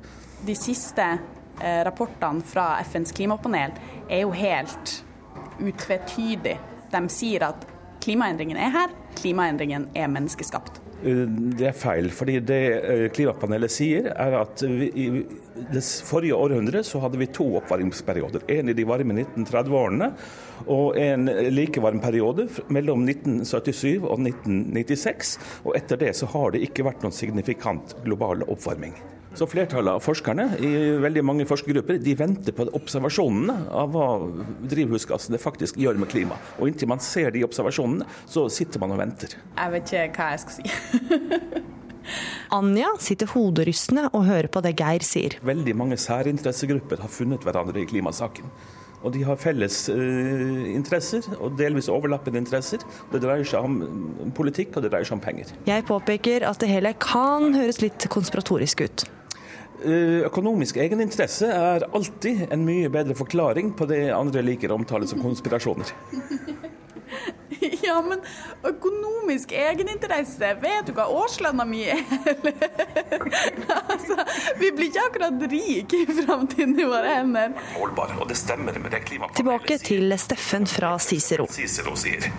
[0.45, 3.75] De siste eh, rapportene fra FNs klimapanel
[4.09, 4.97] er jo helt
[5.59, 6.57] utvetydige.
[6.93, 7.67] De sier at
[8.03, 10.81] klimaendringen er her, klimaendringen er menneskeskapt.
[11.03, 11.25] Eh,
[11.59, 12.09] det er feil.
[12.11, 15.07] fordi Det eh, klimapanelet sier, er at vi, i
[15.73, 18.47] det forrige århundret så hadde vi to oppvarmingsperioder.
[18.47, 20.11] En i de varme 1930-årene
[20.67, 25.36] og en like varm periode mellom 1977 og 1996.
[25.65, 28.95] Og etter det så har det ikke vært noen signifikant global oppvarming.
[29.34, 30.71] Så Flertallet av forskerne i
[31.02, 34.10] veldig mange forskergrupper de venter på observasjonene av hva
[34.69, 36.38] drivhusgassene faktisk gjør med klima.
[36.60, 39.34] Og Inntil man ser de observasjonene, så sitter man og venter.
[39.58, 41.63] Jeg vet ikke hva jeg skal si.
[42.60, 45.39] Anja sitter hoderystende og hører på det Geir sier.
[45.41, 48.54] Veldig mange særinteressegrupper har funnet hverandre i klimasaken.
[49.03, 52.83] Og de har felles uh, interesser, og delvis overlappende interesser.
[53.11, 55.51] Det dreier seg om politikk, og det dreier seg om penger.
[55.67, 59.05] Jeg påpeker at det hele kan høres litt konspiratorisk ut.
[59.83, 65.09] Eh, økonomisk egeninteresse er alltid en mye bedre forklaring på det andre liker å omtale
[65.09, 65.91] som konspirasjoner.
[67.84, 68.21] Ja, men
[68.63, 72.02] økonomisk egeninteresse, vet du hva årslønna mi er?
[73.93, 74.17] altså,
[74.60, 77.56] vi blir ikke akkurat rike i framtiden i våre hender.
[77.78, 79.04] Målbar, og det stemmer med det
[79.36, 81.47] Tilbake til Steffen fra Cicero.
[81.52, 82.30] Cicero sier.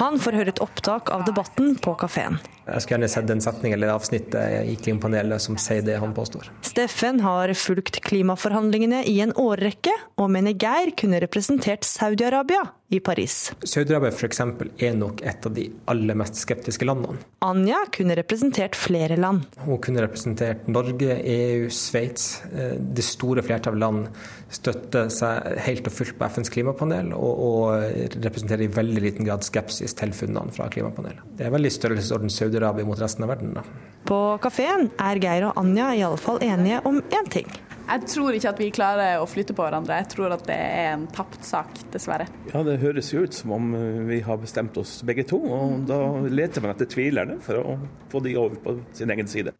[0.00, 2.40] Han får høre et opptak av debatten på kafeen.
[2.62, 6.48] Jeg skulle gjerne sett en setning eller avsnittet i klimapanelet som sier det han påstår.
[6.64, 13.52] Steffen har fulgt klimaforhandlingene i en årrekke, og mener Geir kunne representert Saudi-Arabia i Paris.
[13.64, 14.40] Saudi-Arabia f.eks.
[14.78, 17.20] er nok et av de aller mest skeptiske landene.
[17.44, 19.46] Anja kunne representert flere land.
[19.64, 22.42] Hun kunne representert Norge, EU, Sveits.
[22.52, 24.08] Eh, det store flertallet av land
[24.52, 29.46] støtter seg helt og fullt på FNs klimapanel, og, og representerer i veldig liten grad
[29.46, 31.24] skepsis til funnene fra klimapanelet.
[31.38, 33.56] Det er veldig størrelsesorden Saudi-Arabia mot resten av verden.
[33.56, 33.64] Da.
[34.08, 37.48] På kafeen er Geir og Anja i alle fall enige om én ting.
[37.88, 39.98] Jeg tror ikke at vi klarer å flytte på hverandre.
[40.02, 42.28] Jeg tror at det er en tapt sak, dessverre.
[42.52, 45.82] Ja, Det høres jo ut som om eh, vi har bestemt oss begge to, og
[45.90, 45.98] da
[46.30, 47.76] leter man etter tvilerne for å
[48.12, 49.54] få de over på sin egen side.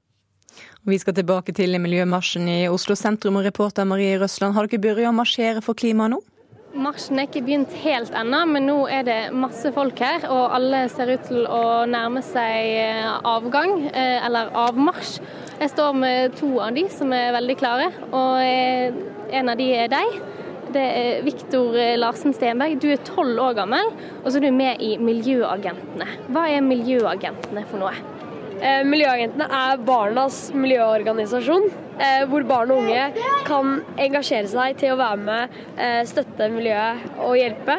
[0.85, 5.11] Vi skal tilbake til miljømarsjen i Oslo sentrum, og reporter Marie Røsland, har dere begynt
[5.13, 6.23] å marsjere for klimaet nå?
[6.73, 10.25] Marsjen er ikke begynt helt ennå, men nå er det masse folk her.
[10.33, 15.19] Og alle ser ut til å nærme seg eh, avgang, eh, eller avmarsj.
[15.63, 18.97] Jeg står med to av de som er veldig klare, og eh,
[19.39, 20.17] en av de er deg.
[20.75, 22.81] Det er Viktor Larsen Stenberg.
[22.83, 23.93] Du er tolv år gammel,
[24.25, 26.09] og så er du med i Miljøagentene.
[26.35, 27.95] Hva er Miljøagentene for noe?
[28.87, 31.65] Miljøagentene er barnas miljøorganisasjon,
[32.31, 33.73] hvor barn og unge kan
[34.03, 35.57] engasjere seg til å være med,
[36.11, 37.79] støtte miljøet og hjelpe.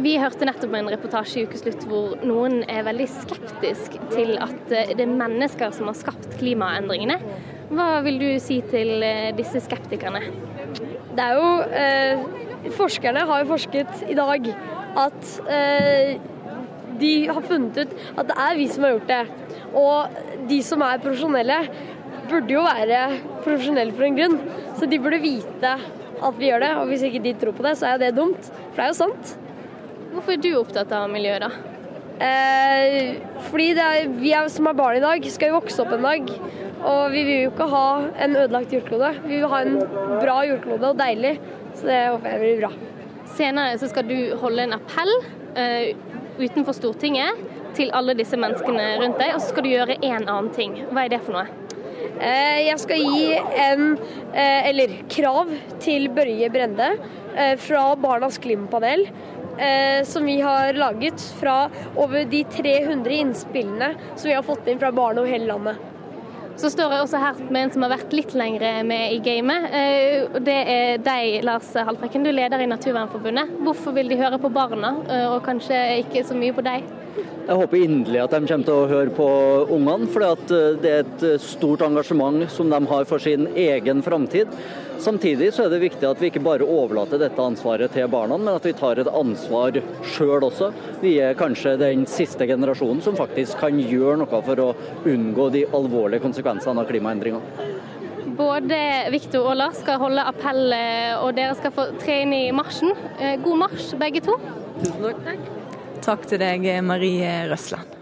[0.00, 4.96] Vi hørte nettopp en reportasje i Ukeslutt hvor noen er veldig skeptisk til at det
[4.96, 7.18] er mennesker som har skapt klimaendringene.
[7.72, 9.04] Hva vil du si til
[9.36, 10.22] disse skeptikerne?
[11.12, 12.24] Det er jo eh,
[12.72, 14.46] Forskerne har jo forsket i dag
[15.02, 16.12] at eh,
[17.00, 19.22] de har funnet ut at det er vi som har gjort det.
[19.76, 21.58] Og de som er profesjonelle,
[22.30, 23.02] burde jo være
[23.42, 24.38] profesjonelle for en grunn.
[24.78, 25.76] Så de burde vite
[26.22, 26.74] at vi gjør det.
[26.80, 28.52] Og hvis ikke de tror på det, så er jo det dumt.
[28.70, 29.38] For det er jo sant.
[30.12, 31.50] Hvorfor er du opptatt av miljøet, da?
[32.22, 33.14] Eh,
[33.48, 36.28] fordi er, vi er, som er barn i dag, skal jo vokse opp en dag.
[36.82, 37.86] Og vi vil jo ikke ha
[38.26, 39.12] en ødelagt jordklode.
[39.24, 39.78] Vi vil ha en
[40.20, 41.36] bra jordklode og deilig.
[41.78, 42.72] Så det håper jeg blir bra.
[43.32, 45.12] Senere så skal du holde en appell
[45.56, 45.96] eh,
[46.36, 47.40] utenfor Stortinget
[47.76, 50.76] til alle disse menneskene rundt deg, og så skal du gjøre en annen ting.
[50.92, 51.48] Hva er det for noe?
[52.22, 53.96] Eh, jeg skal gi en,
[54.34, 55.50] eh, eller krav
[55.82, 56.92] til Børje Brende
[57.36, 59.06] eh, fra Barnas klimapanel.
[60.08, 64.92] Som vi har laget fra over de 300 innspillene som vi har fått inn fra
[64.92, 65.88] barn over hele landet.
[66.56, 69.68] Så står jeg også her med en som har vært litt lenger med i gamet.
[70.44, 72.24] Det er deg, Lars Haltbrekken.
[72.24, 73.54] Du er leder i Naturvernforbundet.
[73.64, 74.94] Hvorfor vil de høre på barna,
[75.32, 76.84] og kanskje ikke så mye på deg?
[77.12, 79.26] Jeg håper inderlig at de kommer til å høre på
[79.74, 80.24] ungene, for
[80.80, 84.52] det er et stort engasjement som de har for sin egen framtid.
[85.02, 88.54] Samtidig så er det viktig at vi ikke bare overlater dette ansvaret til barna, men
[88.54, 89.80] at vi tar et ansvar
[90.14, 90.70] sjøl også.
[91.02, 94.68] Vi er kanskje den siste generasjonen som faktisk kan gjøre noe for å
[95.10, 97.72] unngå de alvorlige konsekvensene av klimaendringene.
[98.38, 98.78] Både
[99.12, 100.70] Viktor og Lars skal holde appell,
[101.18, 102.94] og dere skal få tre inn i marsjen.
[103.18, 104.38] Eh, god marsj, begge to.
[104.78, 105.61] Tusen takk.
[106.02, 107.92] Takk til deg, Marie Røsland.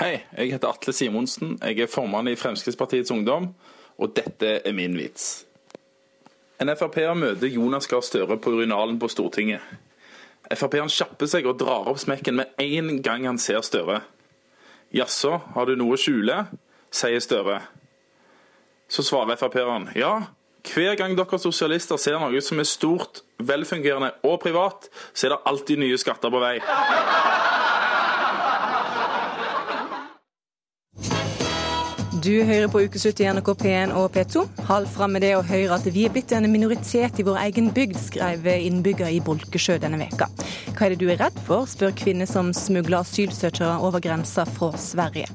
[0.00, 1.52] Hei, jeg heter Atle Simonsen.
[1.62, 3.52] Jeg er formann i Fremskrittspartiets Ungdom,
[3.94, 5.44] og dette er min vits.
[6.58, 9.62] En Frp-er møter Jonas Gahr Støre på urinalen på Stortinget.
[10.50, 14.00] Frp-eren kjapper seg og drar opp smekken med en gang han ser Støre.
[14.90, 16.40] Jaså, har du noe å skjule?
[16.90, 17.60] sier Støre.
[18.90, 20.16] Så svarer Frp-eren ja,
[20.74, 25.44] hver gang dere sosialister ser noe som er stort, velfungerende og privat, så er det
[25.50, 26.56] alltid nye skatter på vei.
[32.18, 34.42] Du hører på Ukeslutt i NRK P1 og P2.
[34.66, 37.70] Hold fram med det og høre at vi er blitt en minoritet i vår egen
[37.72, 40.26] bygd, skrev innbygger i Bolkesjø denne veka.
[40.74, 44.72] Hva er det du er redd for, spør kvinner som smugler asylsøkere over grensa fra
[44.76, 45.30] Sverige.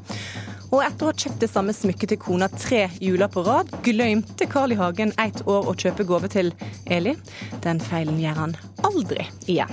[0.73, 4.47] Og etter å ha kjøpt det samme smykket til kona tre juler på rad, glemte
[4.49, 4.77] Carl I.
[4.79, 6.49] Hagen ett år å kjøpe gave til
[6.89, 7.13] Eli.
[7.61, 8.55] Den feilen gjør han
[8.89, 9.69] aldri igjen.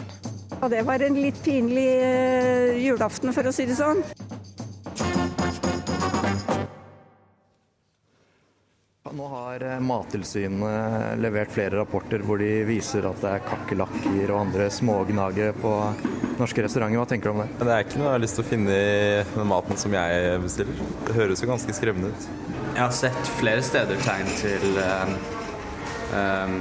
[0.61, 4.05] Og det var en litt pinlig uh, julaften, for å si det sånn.
[9.21, 14.39] Nå har eh, Mattilsynet levert flere rapporter hvor de viser at det er kakerlakker og
[14.39, 15.73] andre smågnagere på
[16.39, 16.97] norske restauranter.
[16.97, 17.51] Hva tenker du om det?
[17.61, 20.41] Det er ikke noe jeg har lyst til å finne i den maten som jeg
[20.47, 20.81] bestiller.
[21.05, 22.31] Det høres jo ganske skremmende ut.
[22.71, 25.15] Jeg har sett flere steder tegn til um,
[26.17, 26.59] um,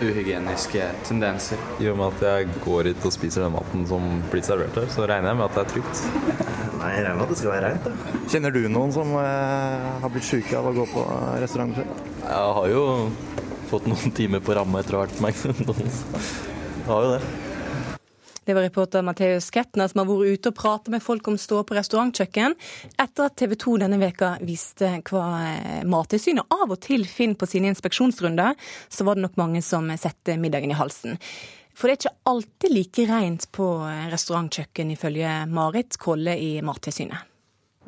[0.00, 1.60] uhygieniske tendenser.
[1.84, 4.88] I og med at jeg går hit og spiser den maten som blir servert her,
[4.88, 6.69] så regner jeg med at det er trygt.
[6.80, 7.84] Nei, jeg regner med at det skal være reint.
[7.84, 8.20] Da.
[8.32, 11.04] Kjenner du noen som eh, har blitt syke av å gå på
[11.42, 11.92] restaurant før?
[12.22, 12.84] Jeg har jo
[13.68, 16.00] fått noen timer på ramme etter å ha vært på McDonald's.
[16.80, 17.20] Jeg har jo det.
[18.48, 21.60] Det var reporter Matheus Ketner som har vært ute og pratet med folk om stå
[21.68, 22.56] på restaurantkjøkken,
[22.96, 27.46] etter at TV 2 denne veka viste hva eh, Mattilsynet av og til finner på
[27.50, 28.56] sine inspeksjonsrunder,
[28.88, 31.20] så var det nok mange som setter middagen i halsen.
[31.74, 37.26] For det er ikke alltid like rent på eh, restaurantkjøkken, ifølge Marit Kolle i Mattilsynet.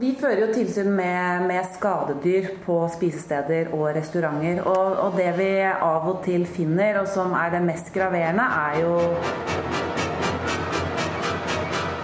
[0.00, 4.62] Vi fører jo tilsyn med, med, skadedyr på spisesteder og restauranter.
[4.64, 8.80] Og, og det vi av og til finner, og som er det mest graverende, er
[8.80, 8.96] jo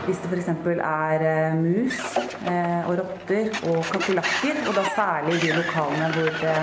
[0.08, 0.48] hvis det f.eks.
[0.48, 1.98] er eh, mus
[2.48, 6.56] eh, og rotter og kakerlakker, og da særlig i de lokalene hvor det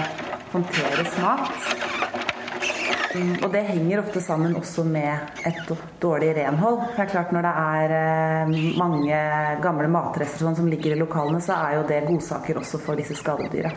[0.53, 2.14] håndteres mat.
[3.15, 5.69] Mm, og det henger ofte sammen også med et
[6.03, 6.81] dårlig renhold.
[6.89, 9.19] For det er klart Når det er eh, mange
[9.63, 13.15] gamle matrester sånn som ligger i lokalene, så er jo det godsaker også for disse
[13.15, 13.71] skadedyra.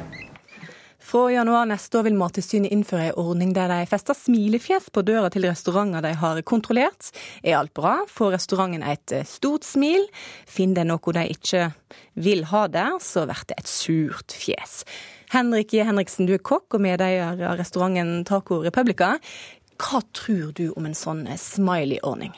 [1.08, 5.30] Fra januar neste år vil Mattilsynet innføre en ordning der de fester smilefjes på døra
[5.32, 7.12] til restauranter de har kontrollert.
[7.40, 10.04] Er alt bra, får restauranten et eh, stort smil.
[10.50, 11.70] Finner de noe de ikke
[12.18, 14.82] vil ha der, så blir det et surt fjes.
[15.30, 15.84] Henrik J.
[15.84, 19.16] Henriksen, du er kokk og medeier av restauranten Taco Republica.
[19.78, 22.32] Hva tror du om en sånn eh, smiley-ordning?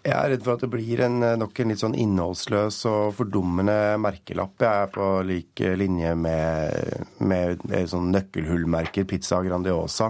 [0.00, 3.12] Jeg er redd for at det blir en, eh, nok en litt sånn innholdsløs og
[3.18, 4.56] fordummende merkelapp.
[4.64, 10.08] Jeg er på lik linje med, med sånn nøkkelhullmerker, Pizza Grandiosa.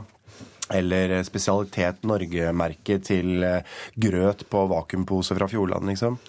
[0.70, 3.66] Eller Spesialitet Norge-merket til eh,
[3.98, 6.20] grøt på vakuumpose fra Fjordland, liksom.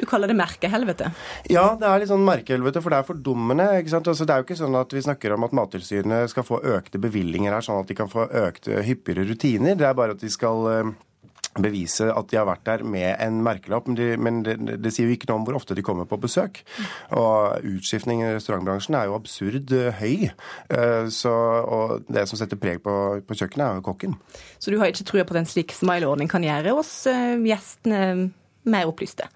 [0.00, 1.10] Du kaller det merkehelvete?
[1.52, 3.68] Ja, det er litt sånn merkehelvete, for det er fordummende.
[3.82, 4.08] ikke sant?
[4.08, 7.02] Altså, det er jo ikke sånn at vi snakker om at Mattilsynet skal få økte
[7.02, 9.76] bevilgninger her, sånn at de kan få økte, hyppigere rutiner.
[9.76, 10.94] Det er bare at de skal
[11.58, 15.08] bevise at de har vært der med en merkelapp, men, de, men det, det, sier
[15.08, 16.62] jo ikke noe om hvor ofte de kommer på besøk.
[17.18, 20.30] Og utskiftning i restaurantbransjen er jo absurd eh, høy.
[20.30, 22.94] Eh, så, og det som setter preg på,
[23.26, 24.14] på kjøkkenet, er jo kokken.
[24.62, 28.30] Så du har ikke trua på at en slik smile-ordning kan gjøre oss eh, gjestene
[28.70, 29.26] mer opplyste?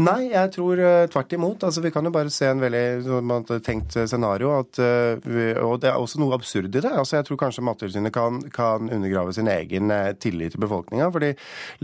[0.00, 1.64] Nei, jeg tror uh, tvert imot.
[1.66, 4.52] Altså, vi kan jo bare se en veldig tenkt scenario.
[4.60, 6.90] At, uh, og det er også noe absurd i det.
[6.90, 9.92] Altså, jeg tror kanskje Mattilsynet kan, kan, undergrave sin egen
[10.22, 11.10] tillit til befolkninga.
[11.12, 11.32] fordi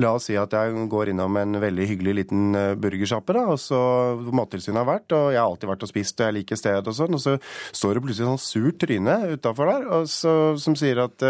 [0.02, 4.88] la oss si at jeg går innom en veldig hyggelig liten burgersjappe, hvor Mattilsynet har
[4.88, 7.22] vært, og jeg har alltid vært og spist, og jeg liker stedet og sånn, og
[7.22, 7.36] så
[7.76, 11.24] står det plutselig sånn surt tryne utafor der så, som at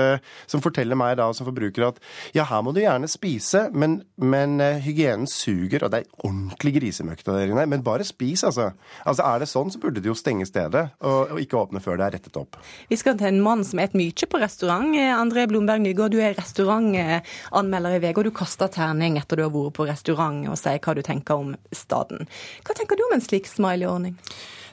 [0.47, 2.01] Som forteller meg da som forbruker at
[2.37, 6.75] ja, her må du gjerne spise, men, men hygienen suger, og det er ordentlig ordentlig
[6.79, 7.67] grisemøkk der inne.
[7.71, 8.71] Men bare spis, altså.
[9.05, 9.25] altså.
[9.27, 12.07] Er det sånn, så burde de jo stenge stedet, og, og ikke åpne før det
[12.07, 12.59] er rettet opp.
[12.91, 14.95] Vi skal til en mann som et mye på restaurant.
[14.97, 19.55] André Blomberg Nygaard, du er restaurantanmelder i VG, og du kaster terning etter du har
[19.55, 22.29] vært på restaurant og sier hva du tenker om staden.
[22.67, 24.17] Hva tenker du om en slik smiley-ordning?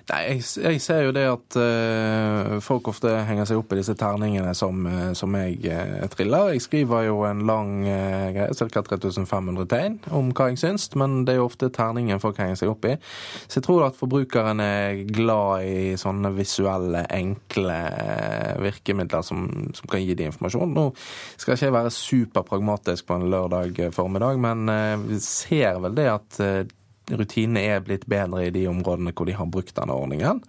[0.03, 3.93] Nei, jeg, jeg, ser jo det at uh, folk ofte henger seg opp i disse
[3.95, 6.51] terningene som, uh, som jeg uh, triller.
[6.51, 8.83] Jeg skriver jo en lang greie, ca.
[8.83, 12.73] 3500 tegn, om hva jeg syns, men det er jo ofte terningen folk henger seg
[12.73, 12.97] opp i.
[13.47, 17.79] Så jeg tror at forbrukeren er glad i sånne visuelle, enkle
[18.59, 20.75] virkemidler som, som kan gi de informasjon.
[20.75, 20.89] Nå
[21.37, 24.67] skal ikke jeg være superpragmatisk på en lørdag formiddag, men
[25.07, 26.41] vi ser vel det at
[27.11, 30.43] rutinene er blitt bedre i de områdene hvor de har brukt denne ordningen.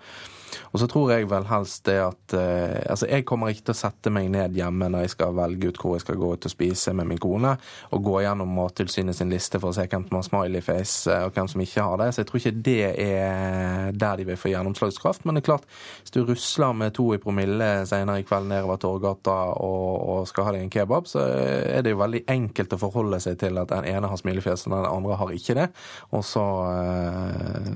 [0.75, 3.79] Og så tror jeg vel helst det at eh, Altså, jeg kommer ikke til å
[3.79, 6.53] sette meg ned hjemme når jeg skal velge ut hvor jeg skal gå ut og
[6.53, 7.55] spise med min kone,
[7.95, 11.37] og gå gjennom Mattilsynet sin liste for å se hvem som har smileyface eh, og
[11.37, 12.11] hvem som ikke har det.
[12.13, 15.25] Så jeg tror ikke det er der de vil få gjennomslagskraft.
[15.25, 15.69] Men det er klart,
[16.03, 20.49] hvis du rusler med to i promille senere i kveld nedover Torgata og, og skal
[20.49, 23.71] ha deg en kebab, så er det jo veldig enkelt å forholde seg til at
[23.71, 25.71] den ene har smilefjes og den andre har ikke det.
[26.15, 27.75] Og så, eh,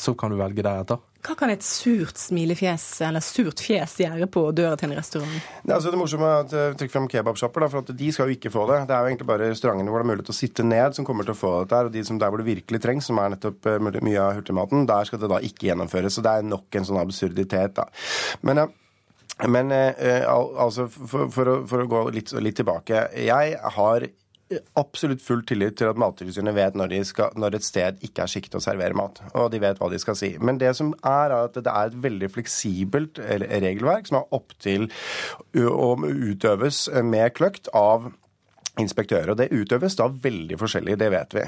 [0.00, 1.00] så kan du velge deretter.
[1.22, 5.38] Hva kan et surt smilefjes eller surt fjes gjerde på døra til en restaurant?
[5.62, 8.36] Det, altså det morsomme er at jeg trekker frem kebabsjapper, for at de skal jo
[8.38, 8.82] ikke få det.
[8.90, 11.08] Det er jo egentlig bare restaurantene hvor det er mulig til å sitte ned, som
[11.08, 11.82] kommer til å få dette.
[11.88, 14.86] Og de som der hvor det virkelig trengs, som er nettopp eh, mye av hurtigmaten,
[14.90, 16.18] der skal det da ikke gjennomføres.
[16.18, 17.88] Så det er nok en sånn absurditet, da.
[18.46, 18.66] Men
[19.48, 23.06] men eh, altså, for, for, å, for, å, gå litt, litt tilbake.
[23.24, 24.04] Jeg har
[24.78, 28.56] absolutt full tillit til at Mattilsynet vet når, skal, når, et sted ikke er skikket
[28.58, 29.20] å servere mat.
[29.32, 30.32] Og de vet hva de skal si.
[30.40, 34.88] Men det som er, at det er et veldig fleksibelt regelverk som er opptil
[35.56, 38.10] å utøves med kløkt av
[38.80, 39.32] inspektører.
[39.32, 41.44] Og det utøves da veldig forskjellig, det vet vi.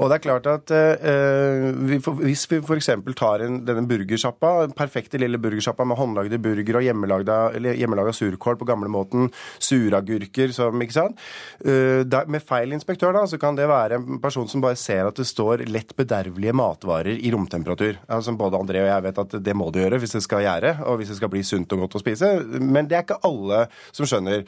[0.00, 2.88] Og det er klart at eh, vi for, hvis vi f.eks.
[3.18, 9.28] tar en, denne burgersjappa, perfekte lille burgersjappa med håndlagde burger og hjemmelaga surkål på gamlemåten,
[9.60, 11.20] suragurker som ikke sant?
[11.60, 15.04] Uh, der, med feil inspektør da, så kan det være en person som bare ser
[15.08, 18.00] at det står lett bedervelige matvarer i romtemperatur.
[18.08, 20.74] Altså, både André og jeg vet at det må det gjøre hvis det skal gjære,
[20.88, 22.32] og hvis det skal bli sunt og godt å spise.
[22.62, 24.46] Men det er ikke alle som skjønner.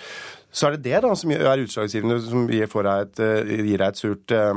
[0.54, 3.88] Så er det det da som er utslagsgivende, som gir deg et, eh, gir deg
[3.88, 4.54] et surt eh,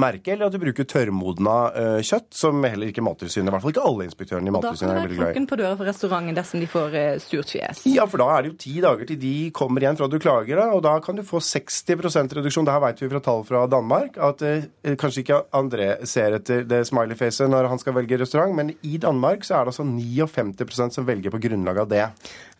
[0.00, 3.74] merke, eller at du bruker tørrmodna uh, kjøtt, som heller ikke Mattilsynet, i hvert fall
[3.74, 5.18] ikke alle inspektørene i Mattilsynet er veldig glad i.
[5.18, 7.82] Da kan det være klokken på døra for restauranten dersom de får uh, surt fjes.
[7.92, 10.62] Ja, for da er det jo ti dager til de kommer igjen fra du klager,
[10.62, 12.68] da, og da kan du få 60 reduksjon.
[12.68, 16.64] Det her vet vi fra tall fra Danmark, at uh, kanskje ikke André ser etter
[16.68, 20.96] det smiley-facet når han skal velge restaurant, men i Danmark så er det altså 59%
[20.96, 22.06] som velger på grunnlag av det.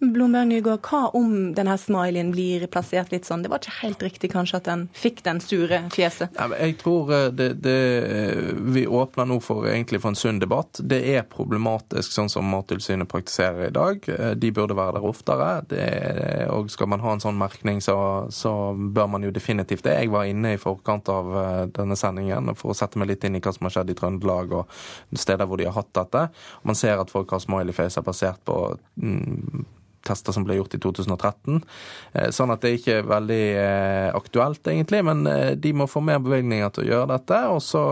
[0.02, 3.44] Blomberg Nygaard, hva om denne smileyen blir plassert litt sånn?
[3.44, 6.34] Det var ikke helt riktig kanskje at den fikk den sure fjeset?
[6.58, 7.76] Jeg tror det, det,
[8.74, 10.80] vi åpner nå for egentlig for en sunn debatt.
[10.82, 14.08] Det er problematisk sånn som Mattilsynet praktiserer i dag.
[14.42, 15.50] De burde være der oftere.
[15.70, 15.84] Det,
[16.50, 17.96] og skal man ha en sånn merkning, så,
[18.34, 19.94] så, bør man jo definitivt det.
[20.00, 23.38] Jeg var inne i forkant av eh, denne sendingen for å sette meg litt inn
[23.38, 24.74] i hva som har skjedd i Trøndelag og
[25.14, 26.26] steder hvor de har hatt dette.
[26.66, 28.58] Man ser at folk har smileyface basert på
[28.98, 29.62] mm,
[30.06, 31.62] tester som ble gjort i 2013.
[32.12, 35.02] Eh, sånn at det er ikke veldig eh, aktuelt, egentlig.
[35.06, 37.40] Men eh, de må få mer bevilgninger til å gjøre dette.
[37.54, 37.84] Og så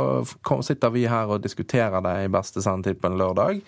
[0.66, 3.64] sitter vi her og diskuterer det i beste sendetid på en lørdag.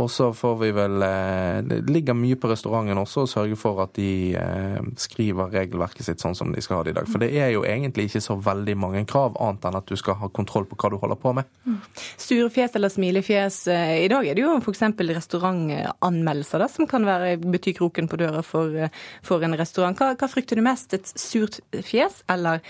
[0.00, 3.82] Og så får vi vel eh, Det ligger mye på restauranten også å sørge for
[3.84, 7.10] at de eh, skriver regelverket sitt sånn som de skal ha det i dag.
[7.10, 10.16] For det er jo egentlig ikke så veldig mange krav, annet enn at du skal
[10.22, 11.50] ha kontroll på hva du holder på med.
[11.68, 11.76] Mm.
[12.24, 13.60] Surefjes eller smilefjes.
[13.72, 14.86] Eh, I dag er det jo f.eks.
[15.12, 18.88] restaurantanmeldelser da, som kan være, bety kroken på døra for,
[19.26, 19.98] for en restaurant.
[19.98, 20.96] Hva, hva frykter du mest?
[20.96, 22.64] Et surt fjes eller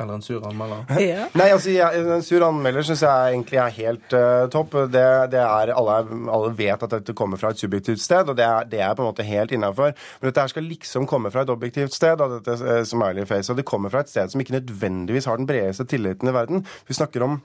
[0.00, 0.84] eller en sur anmelder?
[1.06, 1.26] Ja.
[1.36, 4.76] Nei, altså, jeg, En sur anmelder syns jeg egentlig er helt uh, topp.
[4.92, 5.98] Det, det er, alle,
[6.32, 9.04] alle, vet at dette kommer fra et subjektivt sted, og det er, det er på
[9.04, 9.94] en måte helt innafor.
[10.20, 13.52] Men dette her skal liksom komme fra et objektivt sted, og dette uh, smiley face,
[13.52, 16.66] og det kommer fra et sted som ikke nødvendigvis har den bredeste tilliten i verden.
[16.88, 17.40] Vi snakker om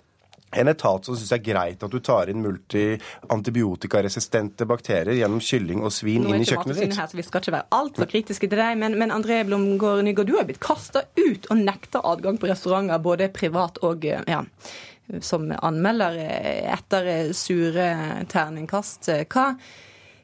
[0.52, 5.80] en etat som syns det er greit at du tar inn multi-antibiotikaresistente bakterier gjennom kylling
[5.86, 6.98] og svin inn i kjøkkenet ditt.
[7.00, 10.30] Her, så vi skal ikke være altfor kritiske til deg, men, men André Blomgård Nygaard,
[10.30, 14.42] du har blitt kasta ut og nekta adgang på restauranter, både privat og ja,
[15.24, 16.12] som anmelder
[16.76, 17.04] etter
[17.38, 17.88] sure
[18.32, 19.02] terningkast.
[19.32, 19.46] Hva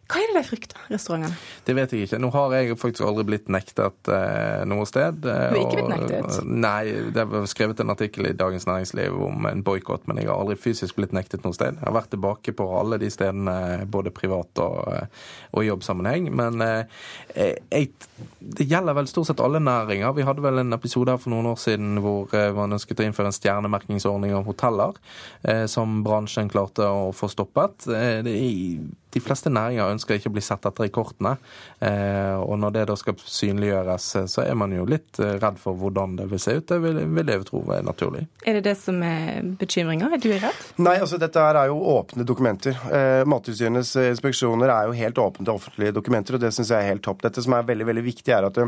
[0.07, 1.35] Hva er det de frykter, restaurantene?
[1.67, 2.19] Det vet jeg ikke.
[2.23, 5.19] Nå har jeg faktisk aldri blitt nektet eh, noe sted.
[5.25, 6.37] Du har ikke blitt nektet?
[6.43, 10.29] Og, nei, det er skrevet en artikkel i Dagens Næringsliv om en boikott, men jeg
[10.29, 11.75] har aldri fysisk blitt nektet noe sted.
[11.75, 13.57] Jeg har vært tilbake på alle de stedene,
[13.91, 16.29] både privat og, eh, og jobbsammenheng.
[16.39, 17.03] Men eh,
[17.35, 17.91] jeg,
[18.39, 20.15] det gjelder vel stort sett alle næringer.
[20.15, 23.09] Vi hadde vel en episode her for noen år siden hvor eh, man ønsket å
[23.09, 24.95] innføre en stjernemerkingsordning av hoteller,
[25.43, 27.89] eh, som bransjen klarte å få stoppet.
[27.91, 28.87] Eh, det er
[29.17, 31.35] de fleste næringer ønsker ikke å bli sett etter i kortene.
[31.83, 35.59] Eh, og når det da skal synliggjøres, eh, så er man jo litt eh, redd
[35.61, 36.67] for hvordan det vil se ut.
[36.69, 38.25] Det vil, vil jeg tro er naturlig.
[38.45, 40.11] Er det det som er bekymringa?
[40.13, 40.65] Er du redd?
[40.79, 42.77] Nei, altså dette her er jo åpne dokumenter.
[42.93, 46.93] Eh, Mattilsynets inspeksjoner er jo helt åpne til offentlige dokumenter, og det syns jeg er
[46.93, 47.23] helt topp.
[47.25, 48.61] Dette som er veldig, veldig viktig, er at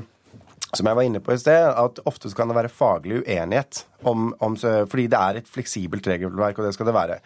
[0.77, 3.85] som jeg var inne på i sted, at ofte kan det være faglig uenighet.
[4.07, 7.17] Om, om, fordi det er et fleksibelt regelverk, og det skal det være.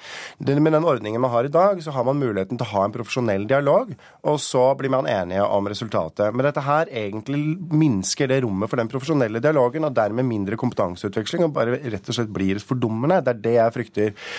[0.41, 2.95] Med den ordningen man har i dag, så har man muligheten til å ha en
[2.95, 3.91] profesjonell dialog,
[4.25, 6.33] og så blir man enige om resultatet.
[6.33, 11.45] Men dette her egentlig minsker det rommet for den profesjonelle dialogen, og dermed mindre kompetanseutveksling,
[11.45, 13.21] og bare rett og slett blir fordummende.
[13.21, 14.33] Det er det jeg frykter.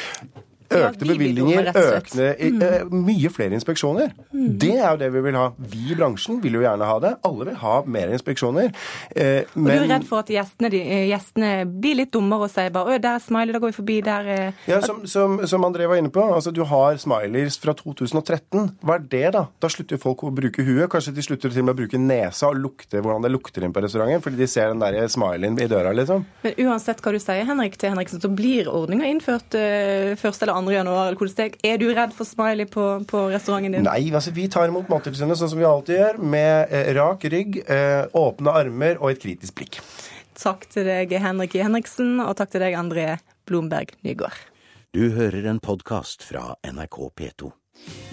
[0.71, 2.63] Økte bevilgninger, økte, mm.
[2.63, 4.15] uh, mye flere inspeksjoner.
[4.33, 4.47] Mm.
[4.61, 5.45] Det er jo det vi vil ha.
[5.59, 7.13] Vi i bransjen vil jo gjerne ha det.
[7.29, 8.71] Alle vil ha mer inspeksjoner.
[9.13, 12.53] Uh, og du er redd for at gjestene, de, eh, gjestene blir litt dummere og
[12.53, 14.31] sier bare 'Å, der er smiley, da går vi forbi', der
[14.67, 18.79] Ja, som, som, som, André var inne på, altså du har smileys fra 2013.
[18.85, 19.47] Hva er det, da?
[19.61, 20.89] Da slutter folk å bruke huet.
[20.93, 23.73] Kanskje de slutter til og med å bruke nesa og lukte hvordan det lukter inn
[23.73, 26.25] på restauranten, fordi de ser den der smileyen i døra, liksom.
[26.45, 30.54] Men uansett hva du sier, Henrik til Henriksen, så blir ordninga innført uh, først eller
[30.55, 30.73] 2.
[30.75, 31.09] januar.
[31.09, 31.75] eller hvordan det er.
[31.75, 33.89] Er du redd for smiley på, på restauranten din?
[33.89, 37.61] Nei, altså vi tar imot Mattilsynet sånn som vi alltid gjør, med eh, rak rygg,
[37.67, 39.81] eh, åpne armer og et kritisk blikk.
[40.39, 43.09] Takk til deg, Henrik Henriksen, og takk til deg, André
[43.49, 44.39] Blomberg Nygaard.
[44.95, 47.51] Du hører en podkast fra NRK P2.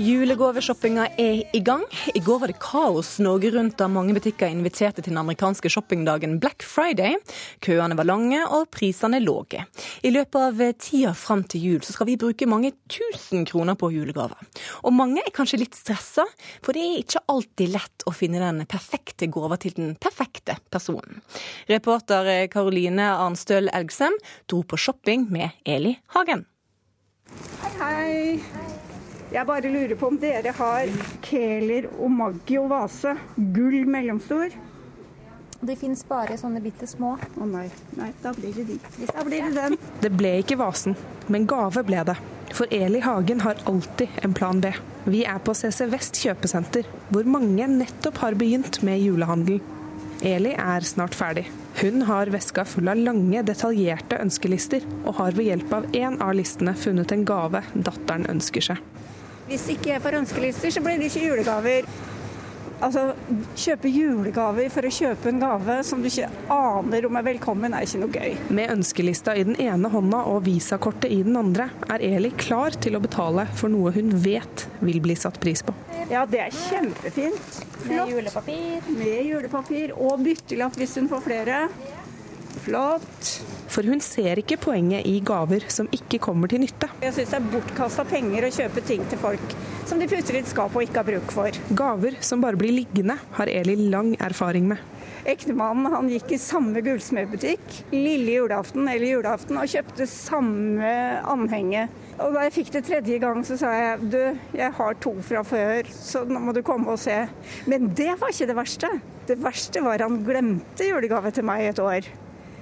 [0.02, 1.84] Julegaveshoppinga er i gang.
[2.16, 6.40] I går var det kaos Norge rundt da mange butikker inviterte til den amerikanske shoppingdagen
[6.42, 7.20] Black Friday.
[7.62, 9.62] Køene var lange og prisene lave.
[10.02, 13.92] I løpet av tida fram til jul så skal vi bruke mange tusen kroner på
[13.94, 14.42] julegaver.
[14.82, 16.26] Og mange er kanskje litt stressa,
[16.66, 21.22] for det er ikke alltid lett å finne den perfekte gava til den perfekte personen.
[21.70, 24.18] Reporter Karoline Arnstøl Elgsem
[24.50, 26.48] dro på shopping med Eli Hagen.
[27.62, 28.91] Hei, hei.
[29.32, 30.90] Jeg bare lurer på om dere har
[31.24, 33.14] Keler og Maggio og vase.
[33.56, 34.52] Gull mellomstor.
[35.62, 37.14] De fins bare sånne bitte små.
[37.16, 37.70] Å nei.
[37.96, 38.78] nei, da blir det de.
[39.08, 39.78] Da blir det den.
[40.04, 40.98] Det ble ikke vasen,
[41.32, 42.18] men gave ble det.
[42.52, 44.74] For Eli Hagen har alltid en plan B.
[45.08, 49.62] Vi er på CC Vest kjøpesenter, hvor mange nettopp har begynt med julehandel.
[50.28, 51.48] Eli er snart ferdig.
[51.80, 56.36] Hun har veska full av lange, detaljerte ønskelister, og har ved hjelp av én av
[56.36, 58.91] listene funnet en gave datteren ønsker seg.
[59.52, 61.88] Hvis ikke jeg får ønskelister, så blir det ikke julegaver.
[62.82, 63.02] Altså,
[63.60, 67.84] Kjøpe julegaver for å kjøpe en gave som du ikke aner om er velkommen, er
[67.86, 68.38] ikke noe gøy.
[68.56, 72.96] Med ønskelista i den ene hånda og visakortet i den andre, er Eli klar til
[72.96, 75.76] å betale for noe hun vet vil bli satt pris på.
[76.10, 77.60] Ja, det er kjempefint.
[77.84, 77.92] Flott.
[77.92, 78.90] Med julepapir.
[78.96, 81.66] Med julepapir og byttelapp hvis hun får flere.
[82.64, 83.36] Flott.
[83.72, 86.90] For hun ser ikke poenget i gaver som ikke kommer til nytte.
[87.00, 89.54] Jeg syns det er bortkasta penger å kjøpe ting til folk
[89.88, 91.62] som de putter i et skap og ikke har bruk for.
[91.76, 94.84] Gaver som bare blir liggende, har Eli lang erfaring med.
[95.32, 100.94] Ektemannen han gikk i samme gullsmedbutikk lille julaften eller julaften og kjøpte samme
[101.30, 101.86] anhenge.
[102.22, 104.20] Og da jeg fikk det tredje gang, så sa jeg du,
[104.58, 107.20] jeg har to fra før, så nå må du komme og se.
[107.70, 108.92] Men det var ikke det verste.
[109.30, 112.10] Det verste var han glemte julegave til meg et år.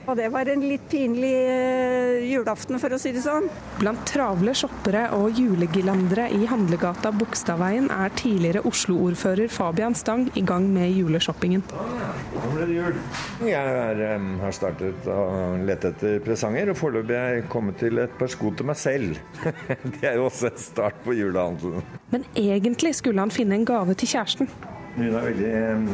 [0.09, 3.45] Og det var en litt pinlig uh, julaften, for å si det sånn.
[3.77, 10.65] Blant travle shoppere og julegillandere i handlegata Bogstadveien er tidligere Oslo-ordfører Fabian Stang i gang
[10.73, 11.61] med juleshoppingen.
[11.69, 12.97] Nå ble det jul.
[13.45, 15.19] Jeg er, um, har startet å
[15.67, 19.19] lete etter presanger, og foreløpig er jeg kommet til et par sko til meg selv.
[19.99, 21.85] det er jo også et start på julehandelen.
[22.09, 24.49] Men egentlig skulle han finne en gave til kjæresten.
[24.95, 25.85] Hun er veldig um,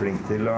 [0.00, 0.56] flink til å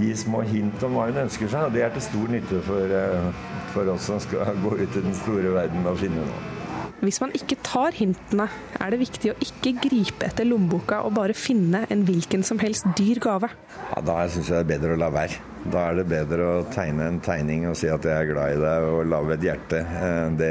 [0.00, 1.68] gi små hint om hva hun ønsker seg.
[1.68, 3.30] Og det er til stor nytte for, eh,
[3.74, 6.55] for oss som skal gå ut i den store verden og finne noe.
[7.04, 8.46] Hvis man ikke tar hintene,
[8.80, 12.88] er det viktig å ikke gripe etter lommeboka og bare finne en hvilken som helst
[12.96, 13.50] dyr gave.
[13.90, 15.42] Ja, Da syns jeg det er bedre å la være.
[15.66, 18.60] Da er det bedre å tegne en tegning og si at jeg er glad i
[18.62, 19.82] deg og lage et hjerte.
[19.82, 20.50] Eh, det,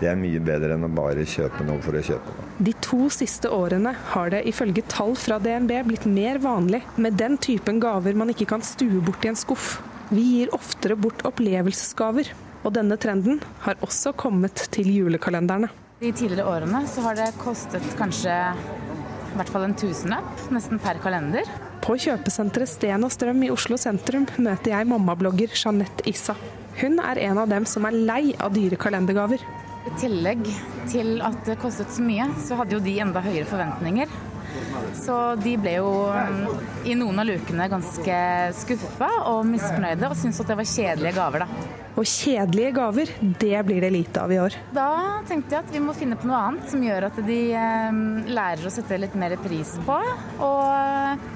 [0.00, 2.48] det, er mye bedre enn å bare kjøpe noe for å kjøpe noe.
[2.68, 7.38] De to siste årene har det ifølge tall fra DNB blitt mer vanlig med den
[7.40, 9.76] typen gaver man ikke kan stue bort i en skuff.
[10.12, 15.70] Vi gir oftere bort opplevelsesgaver, og denne trenden har også kommet til julekalenderne.
[16.02, 20.98] De tidligere årene så har det kostet kanskje I hvert fall en tusenlapp, nesten per
[21.02, 21.46] kalender.
[21.82, 26.36] På kjøpesenteret Sten og Strøm i Oslo sentrum møter jeg mammablogger Jeanette Issa.
[26.78, 29.42] Hun er en av dem som er lei av dyre kalendergaver.
[29.82, 30.44] I tillegg
[30.90, 34.12] til at det kostet så mye, så hadde jo de enda høyere forventninger.
[34.98, 36.42] Så de ble jo mm,
[36.86, 38.18] i noen av lukene ganske
[38.58, 41.81] skuffa og misfornøyde og syntes at det var kjedelige gaver, da.
[41.92, 44.54] Og kjedelige gaver, det blir det lite av i år.
[44.72, 47.98] Da tenkte jeg at vi må finne på noe annet som gjør at de eh,
[48.32, 49.98] lærer å sette litt mer pris på.
[50.46, 51.28] Og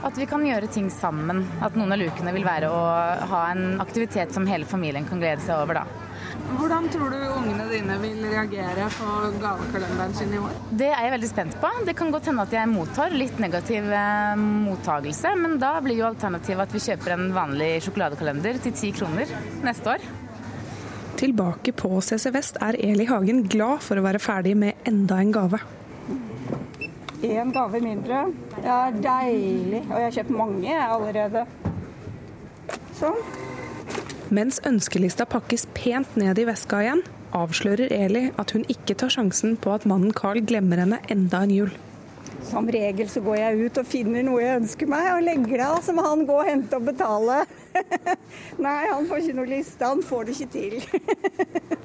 [0.00, 1.44] at vi kan gjøre ting sammen.
[1.62, 2.84] At noen av lukene vil være å
[3.30, 6.09] ha en aktivitet som hele familien kan glede seg over, da.
[6.58, 9.08] Hvordan tror du ungene dine vil reagere på
[9.40, 10.56] gavekalenderen sin i år?
[10.82, 11.70] Det er jeg veldig spent på.
[11.86, 16.08] Det kan godt hende at jeg mottar litt negativ eh, mottagelse, men da blir jo
[16.10, 19.30] alternativet at vi kjøper en vanlig sjokoladekalender til ti kroner
[19.66, 20.08] neste år.
[21.20, 25.34] Tilbake på CC Vest er Eli Hagen glad for å være ferdig med enda en
[25.36, 25.60] gave.
[27.20, 28.24] Én gave mindre.
[28.56, 29.82] Det er deilig.
[29.90, 31.44] Og jeg har kjøpt mange allerede.
[32.96, 33.20] Sånn.
[34.30, 37.00] Mens ønskelista pakkes pent ned i veska igjen,
[37.34, 41.54] avslører Eli at hun ikke tar sjansen på at mannen Carl glemmer henne enda en
[41.54, 41.72] jul.
[42.46, 45.66] Som regel så går jeg ut og finner noe jeg ønsker meg, og legger det
[45.66, 47.42] av, så må han gå og hente og betale.
[48.66, 51.78] Nei, han får ikke noe liste, han får det ikke til.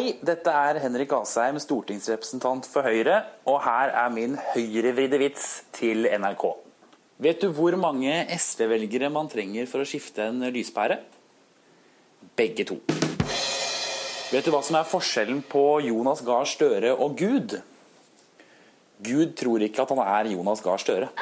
[0.00, 5.42] Hei, dette er Henrik Asheim, stortingsrepresentant for Høyre, og her er min høyrevridde vits
[5.76, 6.44] til NRK.
[7.20, 10.96] Vet du hvor mange SV-velgere man trenger for å skifte en lyspære?
[12.32, 12.78] Begge to.
[14.30, 17.58] Vet du hva som er forskjellen på Jonas Gahr Støre og Gud?
[19.04, 21.12] Gud tror ikke at han er Jonas Gahr Støre.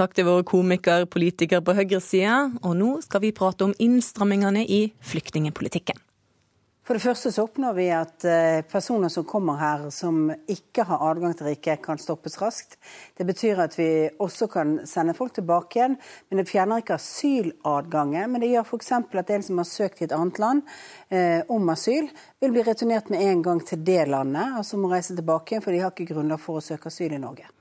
[0.00, 2.46] Takk til våre komiker, politikere på høyresida.
[2.64, 5.98] Og nå skal vi prate om innstrammingene i flyktningepolitikken.
[6.88, 11.04] For det første så oppnår vi at eh, personer som kommer her som ikke har
[11.10, 12.78] adgang til riket, kan stoppes raskt.
[13.14, 15.98] Det betyr at vi også kan sende folk tilbake igjen.
[16.30, 18.32] Men det fjerner ikke asyladgangen.
[18.32, 18.90] Men det gjør f.eks.
[18.96, 20.64] at en som har søkt i et annet land
[21.12, 22.08] eh, om asyl,
[22.40, 25.76] vil bli returnert med en gang til det landet, altså må reise tilbake igjen, for
[25.76, 27.52] de har ikke grunnlag for å søke asyl i Norge.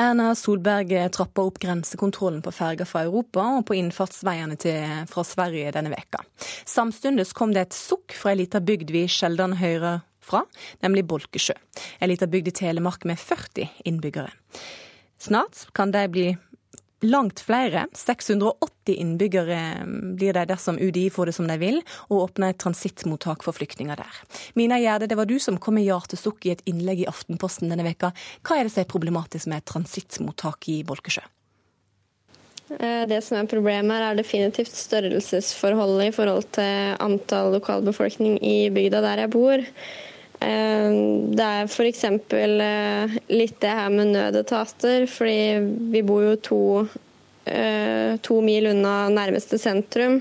[0.00, 5.74] Erna Solberg trapper opp grensekontrollen på ferger fra Europa og på innfartsveiene til, fra Sverige
[5.76, 6.22] denne veka.
[6.64, 10.44] Samtidig kom det et sukk fra ei lita bygd vi sjelden hører fra,
[10.80, 11.58] nemlig Bolkesjø.
[12.00, 14.32] Ei lita bygd i Telemark med 40 innbyggere.
[15.20, 16.26] Snart kan de bli
[17.02, 17.86] langt flere.
[17.92, 19.60] 680 innbyggere
[20.16, 23.98] blir det dersom UDI får det som de vil, og åpner et transittmottak for flyktninger
[23.98, 24.22] der.
[24.58, 27.86] Mina Gjerde, det var du som kom med hjertesukk i et innlegg i Aftenposten denne
[27.86, 28.12] veka.
[28.46, 31.24] Hva er det som er problematisk med et transittmottak i Bolkesjø?
[32.72, 39.02] Det som er problemet her, er definitivt størrelsesforholdet i forhold til antall lokalbefolkning i bygda
[39.04, 39.64] der jeg bor.
[40.42, 42.02] Det er f.eks.
[43.30, 46.62] litt det her med nødetater, fordi vi bor jo to,
[48.26, 50.20] to mil unna nærmeste sentrum.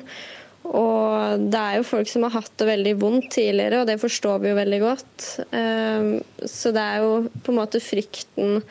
[0.71, 4.43] Og det er jo folk som har hatt det veldig vondt tidligere, og det forstår
[4.43, 5.27] vi jo veldig godt.
[6.53, 8.61] Så det er jo på en måte frykten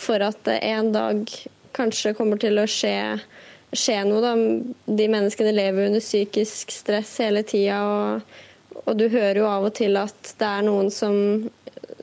[0.00, 1.24] for at det en dag
[1.76, 3.18] kanskje kommer til å skje,
[3.76, 4.22] skje noe.
[4.24, 4.32] Da.
[5.00, 7.82] De menneskene lever under psykisk stress hele tida.
[7.82, 8.49] og
[8.90, 11.14] og du hører jo av og til at det er noen som,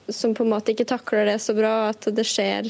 [0.08, 2.70] som på en måte ikke takler det så bra, at det skjer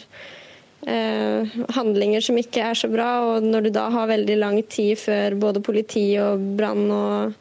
[0.90, 3.10] eh, handlinger som ikke er så bra.
[3.30, 7.36] Og når du da har veldig lang tid før både politi og brann og,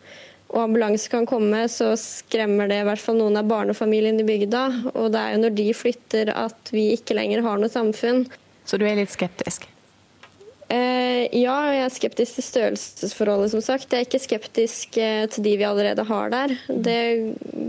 [0.52, 4.66] og ambulanse kan komme, så skremmer det i hvert fall noen av barnefamiliene i bygda.
[4.94, 8.26] Og det er jo når de flytter at vi ikke lenger har noe samfunn.
[8.66, 9.68] Så du er litt skeptisk?
[10.66, 13.92] Eh, ja, jeg er skeptisk til størrelsesforholdet, som sagt.
[13.92, 16.54] Jeg er ikke skeptisk uh, til de vi allerede har der.
[16.66, 17.02] Det,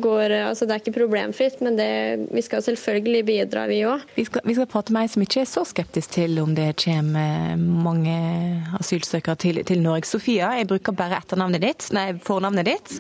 [0.02, 1.90] går, altså, det er ikke problemfritt, men det,
[2.34, 4.06] vi skal selvfølgelig bidra, vi òg.
[4.16, 7.54] Vi, vi, skal prate med ei som ikke er så skeptisk til om det kommer
[7.58, 8.16] mange
[8.80, 10.10] asylsøkere til, til Norge.
[10.10, 12.96] Sofia, jeg bruker bare etternavnet ditt, nei, fornavnet ditt.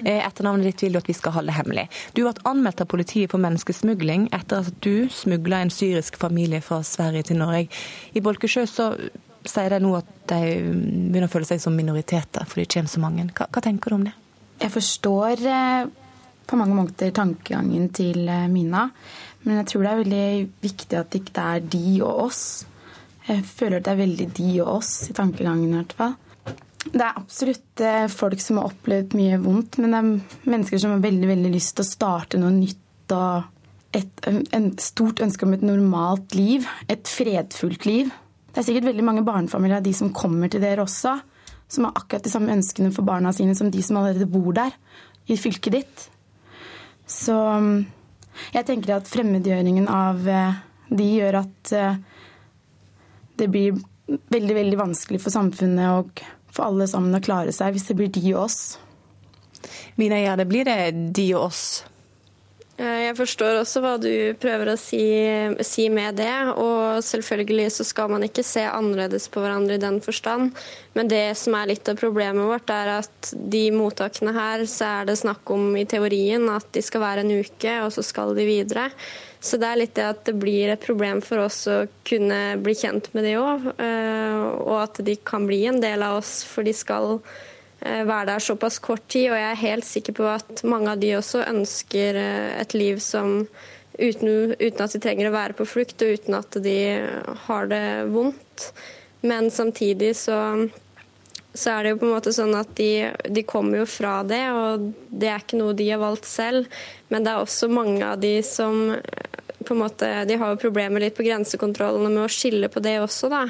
[0.00, 1.90] Etternavnet ditt vil du at vi skal holde hemmelig.
[2.16, 6.80] Du ble anmeldt av politiet for menneskesmugling etter at du smugla en syrisk familie fra
[6.86, 7.68] Sverige til Norge.
[8.16, 8.88] I Bolkesjø så
[9.48, 13.02] sier de nå at de begynner å føle seg som minoriteter fordi det kommer så
[13.02, 13.26] mange.
[13.36, 14.14] Hva, hva tenker du om det?
[14.62, 15.86] Jeg forstår eh,
[16.46, 18.88] på mange måter tankegangen til eh, Mina.
[19.42, 20.26] Men jeg tror det er veldig
[20.62, 22.42] viktig at det ikke er de og oss.
[23.26, 25.72] Jeg føler at det er veldig de og oss i tankegangen.
[25.72, 26.14] i hvert fall.
[26.82, 30.94] Det er absolutt eh, folk som har opplevd mye vondt, men det er mennesker som
[30.94, 33.50] har veldig veldig lyst til å starte noe nytt og
[33.92, 34.24] et
[34.56, 36.66] en stort ønske om et normalt liv.
[36.88, 38.12] Et fredfullt liv.
[38.52, 41.14] Det er sikkert veldig mange barnefamilier av de som kommer til dere også,
[41.72, 44.74] som har akkurat de samme ønskene for barna sine som de som allerede bor der,
[45.30, 46.04] i fylket ditt.
[47.08, 47.86] Så mm,
[48.52, 50.60] jeg tenker at fremmedgjøringen av eh,
[50.92, 52.00] de gjør at eh,
[53.40, 57.88] det blir veldig, veldig vanskelig for samfunnet og for alle sammen å klare seg hvis
[57.88, 58.60] det blir de og oss.
[59.96, 60.78] Mina Gjerde, blir det
[61.16, 61.64] de og oss?
[62.82, 64.10] Eh, jeg forstår også hva du
[64.42, 65.04] prøver å si,
[65.66, 70.00] si, med det, og selvfølgelig så skal man ikke se annerledes på hverandre i den
[70.02, 70.56] forstand.
[70.96, 75.10] Men det som er litt av problemet vårt, er at de mottakene her, så er
[75.10, 78.48] det snakk om i teorien at de skal være en uke, og så skal de
[78.48, 78.88] videre.
[79.42, 82.76] Så det er litt det at det blir et problem for oss å kunne bli
[82.78, 86.66] kjent med de òg, eh, og at de kan bli en del av oss, for
[86.66, 87.20] de skal
[87.82, 89.30] være der såpass kort tid.
[89.32, 93.00] Og jeg er helt sikker på at mange av de også ønsker eh, et liv
[93.02, 93.42] som
[93.98, 96.78] uten, uten at de trenger å være på flukt, og uten at de
[97.48, 98.70] har det vondt.
[99.22, 100.38] Men samtidig så
[101.54, 104.40] så er det jo på en måte sånn at de, de, kommer jo fra det,
[104.56, 106.68] og det er ikke noe de har valgt selv.
[107.12, 108.94] Men det er også mange av de som
[109.62, 112.96] på en måte, De har jo problemer litt på grensekontrollene med å skille på det
[113.02, 113.44] også, da.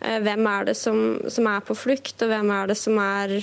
[0.00, 3.34] Eh, hvem er det som, som er på flukt, og hvem er det som er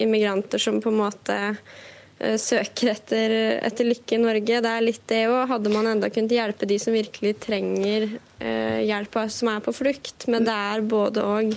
[0.00, 4.62] immigranter som på en måte eh, søker etter, etter lykke i Norge.
[4.64, 5.44] Det er litt det òg.
[5.52, 10.28] Hadde man enda kunnet hjelpe de som virkelig trenger eh, hjelp, som er på flukt.
[10.32, 11.52] Men det er både og.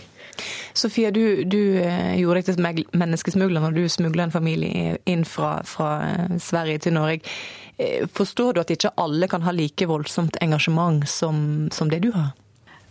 [0.73, 5.91] Sofie, du, du gjorde deg til menneskesmugler når du smugla en familie inn fra, fra,
[6.41, 7.21] Sverige til Norge.
[8.17, 11.37] Forstår du at ikke alle kan ha like voldsomt engasjement som,
[11.73, 12.33] som det du har?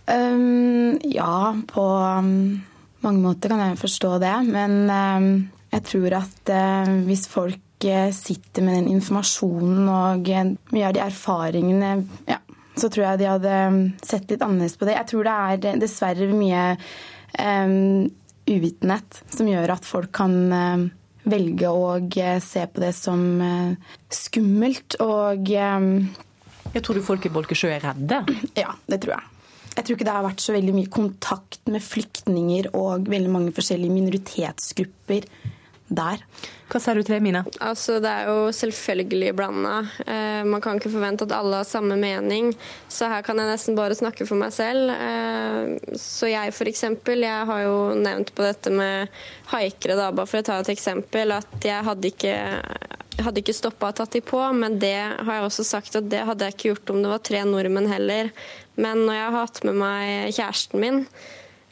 [0.07, 1.83] Um, ja, på
[2.19, 2.63] um,
[3.05, 4.35] mange måter kan jeg forstå det.
[4.49, 5.29] Men um,
[5.73, 10.29] jeg tror at uh, hvis folk sitter med den informasjonen og
[10.71, 11.89] mye av de erfaringene
[12.29, 12.37] ja,
[12.79, 13.57] så tror jeg de hadde
[14.07, 14.95] sett litt annerledes på det.
[15.01, 16.65] Jeg tror det er dessverre mye
[17.43, 18.07] um,
[18.47, 20.87] uvitenhet som gjør at folk kan uh,
[21.27, 21.99] velge å
[22.43, 23.75] se på det som uh,
[24.15, 25.93] skummelt og um,
[26.73, 28.23] Jeg tror du folk i Bolkesjø er redde?
[28.57, 29.32] Ja, det tror jeg.
[29.73, 33.55] Jeg tror ikke det har vært så veldig mye kontakt med flyktninger og veldig mange
[33.57, 35.29] forskjellige minoritetsgrupper
[35.93, 36.23] der.
[36.73, 37.43] Hva sier du til det, Mina?
[37.61, 39.75] Altså, det er jo selvfølgelig blanda.
[40.07, 42.53] Eh, man kan ikke forvente at alle har samme mening,
[42.89, 44.93] så her kan jeg nesten bare snakke for meg selv.
[44.95, 46.87] Eh, så jeg f.eks.
[47.13, 49.13] Jeg har jo nevnt på dette med
[49.53, 52.37] haikere, da, bare for å ta et eksempel, at jeg hadde ikke
[53.27, 56.25] hadde ikke stoppa og tatt de på, men det har jeg også sagt at det
[56.29, 58.33] hadde jeg ikke gjort om det var tre nordmenn heller.
[58.81, 61.05] Men når jeg har hatt med meg kjæresten min,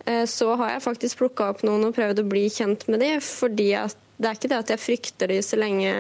[0.07, 3.21] eh, så har jeg faktisk plukka opp noen og prøvd å bli kjent med dem,
[3.25, 5.93] fordi at det er ikke det at jeg frykter de så lenge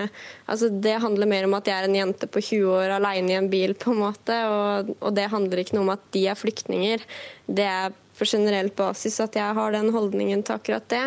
[0.44, 3.38] altså Det handler mer om at jeg er en jente på 20 år alene i
[3.38, 4.36] en bil, på en måte.
[4.44, 7.06] Og, og det handler ikke noe om at de er flyktninger.
[7.48, 11.04] Det er på generell basis at jeg har den holdningen til akkurat det.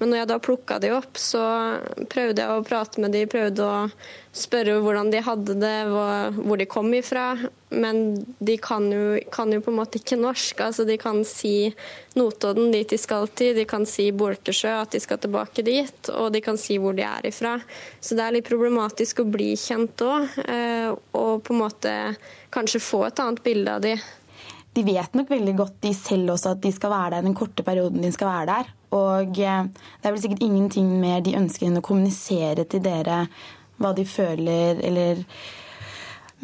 [0.00, 1.44] Men når jeg da plukka de opp, så
[2.10, 3.82] prøvde jeg å prate med de, prøvde å
[4.34, 7.26] spørre hvordan de hadde det, hvor de kom ifra.
[7.74, 8.00] Men
[8.38, 10.64] de kan jo, kan jo på en måte ikke norsk.
[10.64, 11.68] Altså, de kan si
[12.16, 13.52] Notodden, dit de skal til.
[13.58, 16.12] De kan si Bolkesjø, at de skal tilbake dit.
[16.16, 17.58] Og de kan si hvor de er ifra.
[18.00, 20.40] Så det er litt problematisk å bli kjent òg.
[20.48, 21.96] Eh, og på en måte
[22.54, 23.96] kanskje få et annet bilde av de
[24.74, 27.62] de vet nok veldig godt de selv også at de skal være der den korte
[27.66, 28.72] perioden de skal være der.
[28.94, 33.24] Og eh, det er vel sikkert ingenting mer de ønsker enn å kommunisere til dere
[33.82, 35.22] hva de føler eller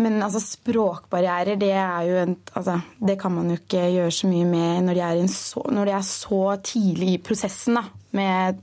[0.00, 4.30] Men altså, språkbarrierer, det er jo en altså, Det kan man jo ikke gjøre så
[4.30, 7.82] mye med når de er, så, når de er så tidlig i prosessen da,
[8.16, 8.62] med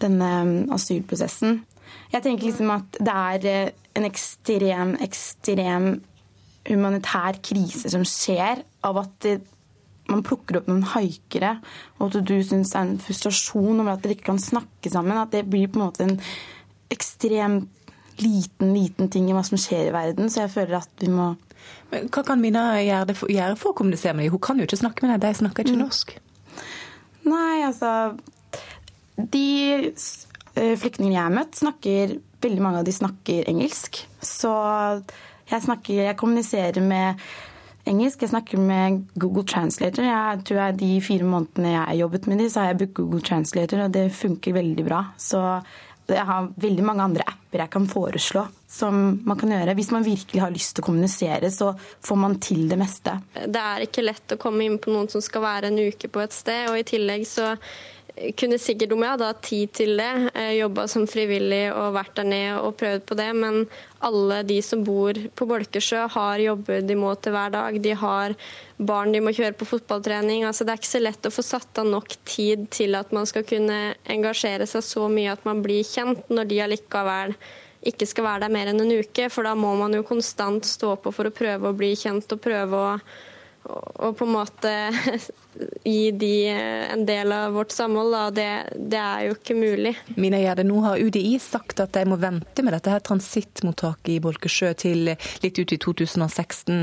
[0.00, 1.60] denne mm, asylprosessen.
[2.12, 5.92] Jeg tenker liksom at det er eh, en ekstrem, ekstrem
[6.68, 9.36] humanitær krise som skjer av at det,
[10.10, 11.56] man plukker opp noen haikere,
[11.98, 15.18] og at du syns det er en frustrasjon over at dere ikke kan snakke sammen.
[15.18, 16.18] At det blir på en måte en
[16.92, 17.70] ekstremt
[18.20, 20.28] liten, liten ting i hva som skjer i verden.
[20.30, 21.34] Så jeg føler at vi må
[21.92, 24.32] Men Hva kan Mina gjøre for, gjøre for å kommunisere med dem?
[24.34, 25.82] Hun kan jo ikke snakke med dem, de snakker ikke mm.
[25.84, 26.14] norsk.
[27.28, 27.90] Nei, altså
[29.16, 29.46] De
[29.86, 34.00] eh, flyktningene jeg har møtt, snakker Veldig mange av de snakker engelsk.
[34.18, 34.50] Så
[35.52, 37.22] jeg, snakker, jeg kommuniserer med
[37.88, 38.24] engelsk.
[38.24, 40.06] Jeg snakker med Google Translator.
[40.06, 42.98] Jeg tror jeg De fire månedene jeg har jobbet med dem, så har jeg brukt
[43.00, 45.04] Google Translator, og det funker veldig bra.
[45.18, 45.42] Så
[46.10, 48.42] jeg har veldig mange andre apper jeg kan foreslå
[48.72, 48.98] som
[49.28, 49.74] man kan gjøre.
[49.76, 51.72] Hvis man virkelig har lyst til å kommunisere, så
[52.04, 53.18] får man til det meste.
[53.32, 56.22] Det er ikke lett å komme inn på noen som skal være en uke på
[56.24, 57.52] et sted, og i tillegg så
[58.36, 62.14] kunne sikkert, om jeg hadde hatt tid til det, eh, jobba som frivillig og vært
[62.18, 63.66] der nede og prøvd på det, men
[64.00, 67.80] alle de som bor på Bolkesjø har jobber de må til hver dag.
[67.82, 68.34] De har
[68.78, 70.44] barn de må kjøre på fotballtrening.
[70.44, 73.26] Altså, det er ikke så lett å få satt av nok tid til at man
[73.26, 77.36] skal kunne engasjere seg så mye at man blir kjent, når de allikevel
[77.82, 79.30] ikke skal være der mer enn en uke.
[79.32, 82.44] For da må man jo konstant stå på for å prøve å bli kjent og
[82.44, 82.98] prøve å
[83.64, 84.72] og på en måte
[85.86, 88.34] gi de en del av vårt samhold.
[88.36, 89.94] Det, det, er jo ikke mulig.
[90.16, 94.20] Mina Gjerde, nå har UDI sagt at de må vente med dette her transittmottaket i
[94.24, 96.80] Bolkesjø til litt ut i 2016.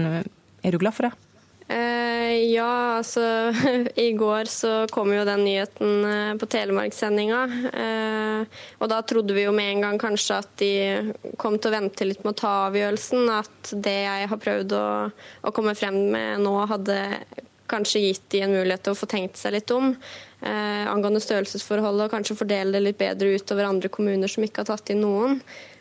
[0.63, 1.28] Er du glad for det?
[1.69, 3.21] Eh, ja, altså
[3.95, 7.41] I går så kom jo den nyheten eh, på Telemarkssendinga.
[7.69, 10.71] Eh, og da trodde vi jo med en gang kanskje at de
[11.37, 13.29] kom til å vente litt med å ta avgjørelsen.
[13.37, 14.87] At det jeg har prøvd å,
[15.45, 16.97] å komme frem med nå, hadde
[17.69, 22.07] kanskje gitt de en mulighet til å få tenkt seg litt om eh, angående størrelsesforholdet,
[22.07, 25.37] og kanskje fordele det litt bedre utover andre kommuner som ikke har tatt inn noen.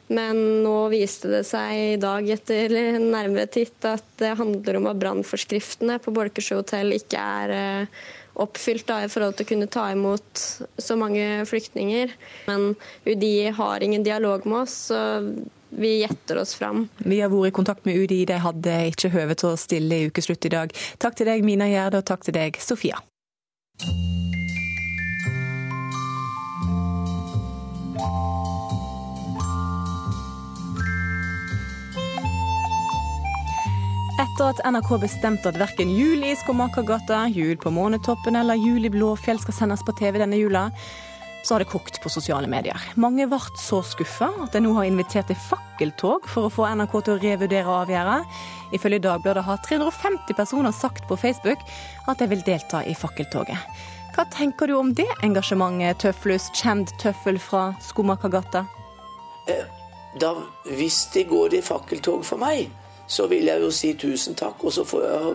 [0.08, 5.00] Men nå viste det seg i dag etter nærmere titt at det handler om at
[5.02, 8.00] brannforskriftene på Bolkesjø hotell ikke er eh,
[8.38, 10.42] oppfylt da, i forhold til å kunne ta imot
[10.78, 12.14] så mange flyktninger.
[12.48, 12.72] Men
[13.04, 14.80] UDI har ingen dialog med oss.
[14.88, 15.22] så
[15.68, 16.86] vi gjetter oss fram.
[16.98, 20.08] Vi har vært i kontakt med UDI, de hadde ikke høve til å stille i
[20.08, 20.72] ukeslutt i dag.
[20.96, 23.02] Takk til deg, Mina Gjerde, og takk til deg, Sofia.
[34.38, 38.90] Etter at NRK bestemte at verken Jul i Skomakergata, Jul på Månetoppen eller Jul i
[38.94, 40.68] Blåfjell skal sendes på TV denne jula,
[41.42, 42.78] så har det kokt på sosiale medier.
[42.94, 46.94] Mange ble så skuffa at de nå har invitert til fakkeltog for å få NRK
[47.00, 48.38] til å revurdere avgjørelsen.
[48.78, 51.66] Ifølge Dagbladet har 350 personer sagt på Facebook
[52.06, 53.82] at de vil delta i fakkeltoget.
[54.14, 58.68] Hva tenker du om det engasjementet, Tøflus, kjent tøffel fra Skomakergata?
[59.50, 59.66] Eh,
[60.22, 60.36] da,
[60.78, 62.68] hvis det går i fakkeltog for meg,
[63.08, 64.62] så vil jeg jo si tusen takk.
[64.68, 64.84] Og så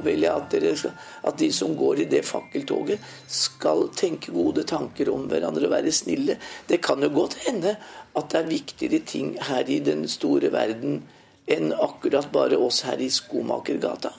[0.05, 0.93] vil jeg at, dere,
[1.23, 5.91] at, de som går i det fakkeltoget, skal tenke gode tanker om hverandre og være
[5.91, 6.37] snille.
[6.69, 7.75] Det kan jo godt hende
[8.13, 11.01] at det er viktigere ting her i den store verden
[11.49, 14.13] enn akkurat bare oss her i Skomakergata.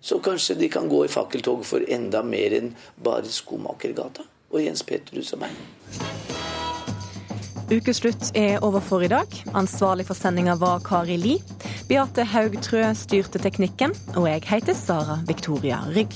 [0.00, 4.84] Så kanskje de kan gå i fakkeltog for enda mer enn bare Skomakergata og Jens
[4.86, 6.55] Petrus og meg.
[7.66, 9.26] Ukeslutt er over for i dag.
[9.58, 11.32] Ansvarlig for sendinga var Kari Li.
[11.88, 16.14] Beate Haugtrø styrte teknikken, og jeg heter Sara Victoria Rygg.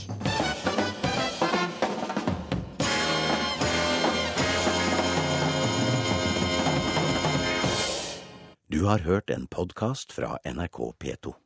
[8.71, 11.41] Du har hørt en podkast fra NRK P2.